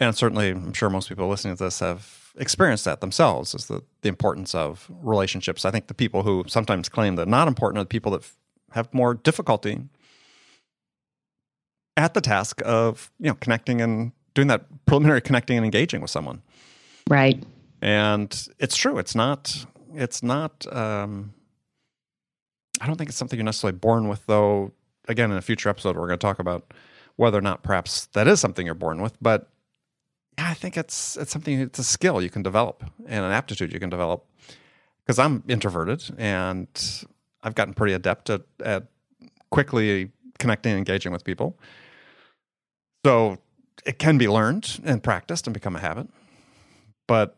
And 0.00 0.14
certainly, 0.14 0.50
I'm 0.50 0.72
sure 0.72 0.90
most 0.90 1.08
people 1.08 1.28
listening 1.28 1.56
to 1.56 1.64
this 1.64 1.80
have 1.80 2.32
experienced 2.36 2.84
that 2.84 3.00
themselves, 3.00 3.54
is 3.54 3.66
the, 3.66 3.82
the 4.02 4.08
importance 4.08 4.54
of 4.54 4.90
relationships. 5.02 5.64
I 5.64 5.70
think 5.70 5.86
the 5.86 5.94
people 5.94 6.22
who 6.22 6.44
sometimes 6.46 6.88
claim 6.88 7.16
that 7.16 7.26
not 7.26 7.48
important 7.48 7.78
are 7.78 7.84
the 7.84 7.88
people 7.88 8.12
that 8.12 8.22
f- 8.22 8.36
have 8.72 8.92
more 8.92 9.14
difficulty 9.14 9.80
at 11.96 12.14
the 12.14 12.20
task 12.20 12.62
of 12.64 13.10
you 13.18 13.28
know 13.28 13.34
connecting 13.34 13.80
and 13.80 14.12
doing 14.34 14.48
that 14.48 14.66
preliminary 14.86 15.20
connecting 15.20 15.56
and 15.56 15.64
engaging 15.64 16.00
with 16.00 16.10
someone. 16.10 16.42
Right. 17.08 17.42
And 17.82 18.48
it's 18.58 18.76
true. 18.76 18.98
It's 18.98 19.14
not. 19.14 19.64
It's 19.94 20.22
not. 20.22 20.66
Um, 20.72 21.32
I 22.80 22.86
don't 22.86 22.96
think 22.96 23.08
it's 23.08 23.18
something 23.18 23.38
you're 23.38 23.44
necessarily 23.44 23.76
born 23.78 24.08
with, 24.08 24.24
though. 24.26 24.72
Again, 25.08 25.30
in 25.30 25.36
a 25.36 25.42
future 25.42 25.68
episode, 25.68 25.96
we're 25.96 26.06
going 26.06 26.18
to 26.18 26.24
talk 26.24 26.38
about 26.38 26.72
whether 27.16 27.38
or 27.38 27.40
not 27.40 27.62
perhaps 27.62 28.06
that 28.12 28.28
is 28.28 28.40
something 28.40 28.66
you're 28.66 28.74
born 28.74 29.00
with. 29.00 29.16
But 29.20 29.48
I 30.38 30.54
think 30.54 30.76
it's 30.76 31.16
it's 31.16 31.32
something. 31.32 31.60
It's 31.60 31.78
a 31.78 31.84
skill 31.84 32.22
you 32.22 32.30
can 32.30 32.42
develop 32.42 32.84
and 33.06 33.24
an 33.24 33.32
aptitude 33.32 33.72
you 33.72 33.80
can 33.80 33.90
develop. 33.90 34.24
Because 35.04 35.18
I'm 35.18 35.42
introverted 35.48 36.04
and 36.18 36.68
I've 37.42 37.54
gotten 37.54 37.72
pretty 37.72 37.94
adept 37.94 38.28
at, 38.28 38.42
at 38.62 38.88
quickly 39.50 40.10
connecting 40.38 40.72
and 40.72 40.78
engaging 40.78 41.12
with 41.12 41.24
people. 41.24 41.58
So 43.04 43.38
it 43.86 43.98
can 43.98 44.18
be 44.18 44.28
learned 44.28 44.80
and 44.84 45.02
practiced 45.02 45.46
and 45.46 45.54
become 45.54 45.76
a 45.76 45.78
habit, 45.78 46.08
but 47.06 47.36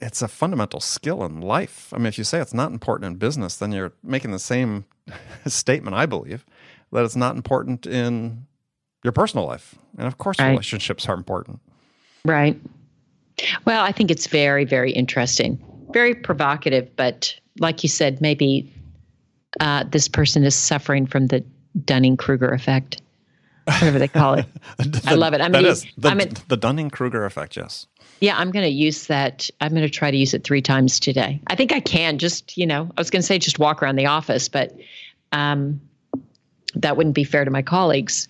it's 0.00 0.22
a 0.22 0.28
fundamental 0.28 0.80
skill 0.80 1.24
in 1.24 1.40
life. 1.40 1.92
I 1.94 1.98
mean, 1.98 2.06
if 2.06 2.18
you 2.18 2.24
say 2.24 2.40
it's 2.40 2.54
not 2.54 2.72
important 2.72 3.12
in 3.12 3.18
business, 3.18 3.56
then 3.56 3.72
you're 3.72 3.92
making 4.02 4.30
the 4.30 4.38
same 4.38 4.84
statement, 5.46 5.96
I 5.96 6.06
believe, 6.06 6.44
that 6.92 7.04
it's 7.04 7.16
not 7.16 7.36
important 7.36 7.86
in 7.86 8.46
your 9.04 9.12
personal 9.12 9.46
life. 9.46 9.76
And 9.96 10.06
of 10.06 10.18
course, 10.18 10.38
right. 10.38 10.50
relationships 10.50 11.08
are 11.08 11.14
important. 11.14 11.60
Right. 12.24 12.60
Well, 13.64 13.82
I 13.84 13.92
think 13.92 14.10
it's 14.10 14.26
very, 14.26 14.64
very 14.64 14.92
interesting, 14.92 15.58
very 15.92 16.14
provocative, 16.14 16.94
but 16.96 17.34
like 17.58 17.82
you 17.82 17.88
said, 17.88 18.20
maybe 18.20 18.72
uh, 19.60 19.84
this 19.90 20.08
person 20.08 20.44
is 20.44 20.54
suffering 20.54 21.06
from 21.06 21.28
the 21.28 21.44
Dunning 21.84 22.16
Kruger 22.16 22.50
effect. 22.50 23.00
whatever 23.64 23.98
they 23.98 24.08
call 24.08 24.34
it. 24.34 24.46
the, 24.78 25.02
I 25.06 25.14
love 25.14 25.32
it. 25.34 25.40
I'm 25.40 25.52
that 25.52 25.58
gonna 25.60 25.72
is 25.72 25.84
use- 25.84 25.94
the, 25.96 26.08
I'm 26.08 26.18
the 26.48 26.56
Dunning 26.56 26.90
Kruger 26.90 27.24
effect. 27.24 27.56
Yes. 27.56 27.86
Yeah, 28.20 28.36
I'm 28.36 28.50
going 28.50 28.64
to 28.66 28.70
use 28.70 29.06
that. 29.06 29.48
I'm 29.62 29.70
going 29.70 29.80
to 29.82 29.88
try 29.88 30.10
to 30.10 30.16
use 30.16 30.34
it 30.34 30.44
three 30.44 30.60
times 30.60 31.00
today. 31.00 31.40
I 31.46 31.54
think 31.54 31.72
I 31.72 31.80
can 31.80 32.18
just, 32.18 32.58
you 32.58 32.66
know, 32.66 32.90
I 32.94 33.00
was 33.00 33.08
going 33.08 33.22
to 33.22 33.26
say 33.26 33.38
just 33.38 33.58
walk 33.58 33.82
around 33.82 33.96
the 33.96 34.04
office, 34.06 34.46
but 34.50 34.76
um, 35.32 35.80
that 36.74 36.98
wouldn't 36.98 37.14
be 37.14 37.24
fair 37.24 37.46
to 37.46 37.50
my 37.50 37.62
colleagues. 37.62 38.28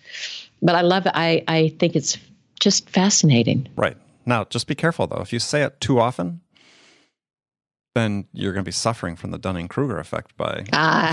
But 0.63 0.77
I 0.77 0.83
love 0.83 1.07
it. 1.07 1.13
I, 1.17 1.43
I 1.49 1.75
think 1.81 1.97
it's 1.97 2.17
just 2.61 2.89
fascinating. 2.89 3.69
Right. 3.77 3.97
Now, 4.27 4.45
just 4.45 4.67
be 4.67 4.75
careful 4.75 5.07
though. 5.07 5.21
If 5.21 5.33
you 5.33 5.39
say 5.39 5.63
it 5.63 5.81
too 5.81 5.99
often, 5.99 6.41
then 7.95 8.27
you're 8.33 8.53
going 8.53 8.65
to 8.65 8.69
be 8.69 8.73
suffering 8.73 9.17
from 9.17 9.33
the 9.33 9.39
Dunning 9.39 9.67
Kruger 9.67 9.99
effect 9.99 10.37
by 10.37 10.65
Uh, 10.73 11.13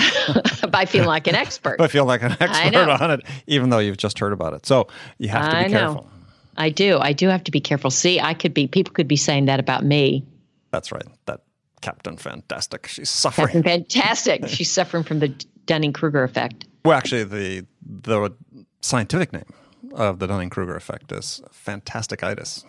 by 0.70 0.86
feeling 0.86 1.08
like 1.08 1.26
an 1.28 1.36
expert. 1.46 1.82
I 1.82 1.88
feel 1.88 2.06
like 2.06 2.22
an 2.22 2.36
expert 2.40 2.76
on 3.02 3.12
it, 3.12 3.22
even 3.48 3.70
though 3.72 3.80
you've 3.80 3.98
just 3.98 4.20
heard 4.20 4.34
about 4.34 4.54
it. 4.54 4.66
So 4.66 4.88
you 5.18 5.30
have 5.30 5.46
to 5.50 5.52
be 5.52 5.58
I 5.58 5.68
know. 5.68 5.70
careful. 5.80 6.10
I 6.58 6.70
do. 6.70 6.98
I 7.00 7.14
do 7.14 7.28
have 7.30 7.44
to 7.46 7.52
be 7.52 7.60
careful. 7.62 7.90
See, 7.92 8.20
I 8.20 8.34
could 8.34 8.54
be, 8.54 8.68
people 8.68 8.94
could 8.94 9.08
be 9.08 9.16
saying 9.16 9.46
that 9.46 9.60
about 9.60 9.84
me. 9.86 10.26
That's 10.72 10.92
right. 10.92 11.06
That 11.26 11.42
Captain 11.82 12.18
Fantastic. 12.18 12.88
She's 12.88 13.10
suffering. 13.10 13.48
Captain 13.48 13.64
Fantastic. 13.64 14.48
She's 14.48 14.70
suffering 14.70 15.04
from 15.04 15.20
the 15.20 15.30
Dunning 15.66 15.94
Kruger 15.94 16.24
effect. 16.24 16.66
Well, 16.84 16.98
actually, 16.98 17.24
the 17.26 17.66
the 17.86 18.34
scientific 18.82 19.34
name 19.34 19.46
of 19.94 20.20
the 20.20 20.28
Dunning 20.28 20.50
Kruger 20.50 20.76
effect 20.76 21.12
is 21.12 21.42
fantasticitis. 21.52 22.64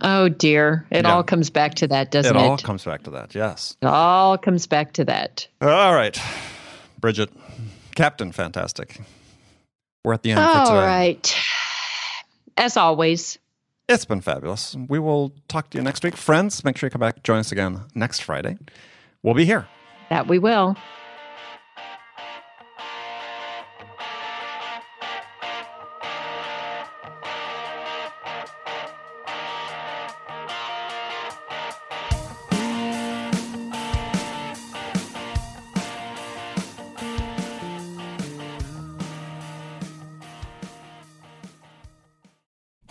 Oh, 0.00 0.28
dear. 0.28 0.86
It 0.90 1.04
Yeah. 1.04 1.12
all 1.14 1.22
comes 1.22 1.50
back 1.50 1.74
to 1.76 1.88
that, 1.88 2.10
doesn't 2.10 2.34
It 2.34 2.38
it? 2.38 2.42
all 2.42 2.56
comes 2.56 2.84
back 2.84 3.02
to 3.04 3.10
that. 3.10 3.34
Yes. 3.34 3.76
it 3.82 3.86
all 3.86 4.38
comes 4.38 4.66
back 4.66 4.92
to 4.94 5.04
that. 5.04 5.46
All 5.60 5.94
right, 5.94 6.18
Bridget, 6.98 7.30
Captain 7.94 8.32
Fantastic. 8.32 9.00
We're 10.04 10.14
at 10.14 10.22
the 10.22 10.30
end 10.32 10.40
for 10.40 10.46
All 10.72 10.76
right. 10.76 11.36
As 12.56 12.76
always, 12.76 13.38
It's 13.88 14.04
been 14.04 14.20
fabulous. 14.20 14.74
We 14.88 14.98
will 14.98 15.32
talk 15.48 15.68
to 15.70 15.78
you 15.78 15.84
next 15.84 16.02
week, 16.04 16.16
friends. 16.16 16.64
Make 16.64 16.78
sure 16.78 16.86
you 16.86 16.90
come 16.90 17.00
back, 17.00 17.22
join 17.22 17.38
us 17.40 17.52
again 17.52 17.80
next 17.94 18.20
Friday. 18.20 18.56
We'll 19.22 19.34
be 19.34 19.44
here. 19.44 19.66
that 20.08 20.26
we 20.28 20.38
will. 20.38 20.76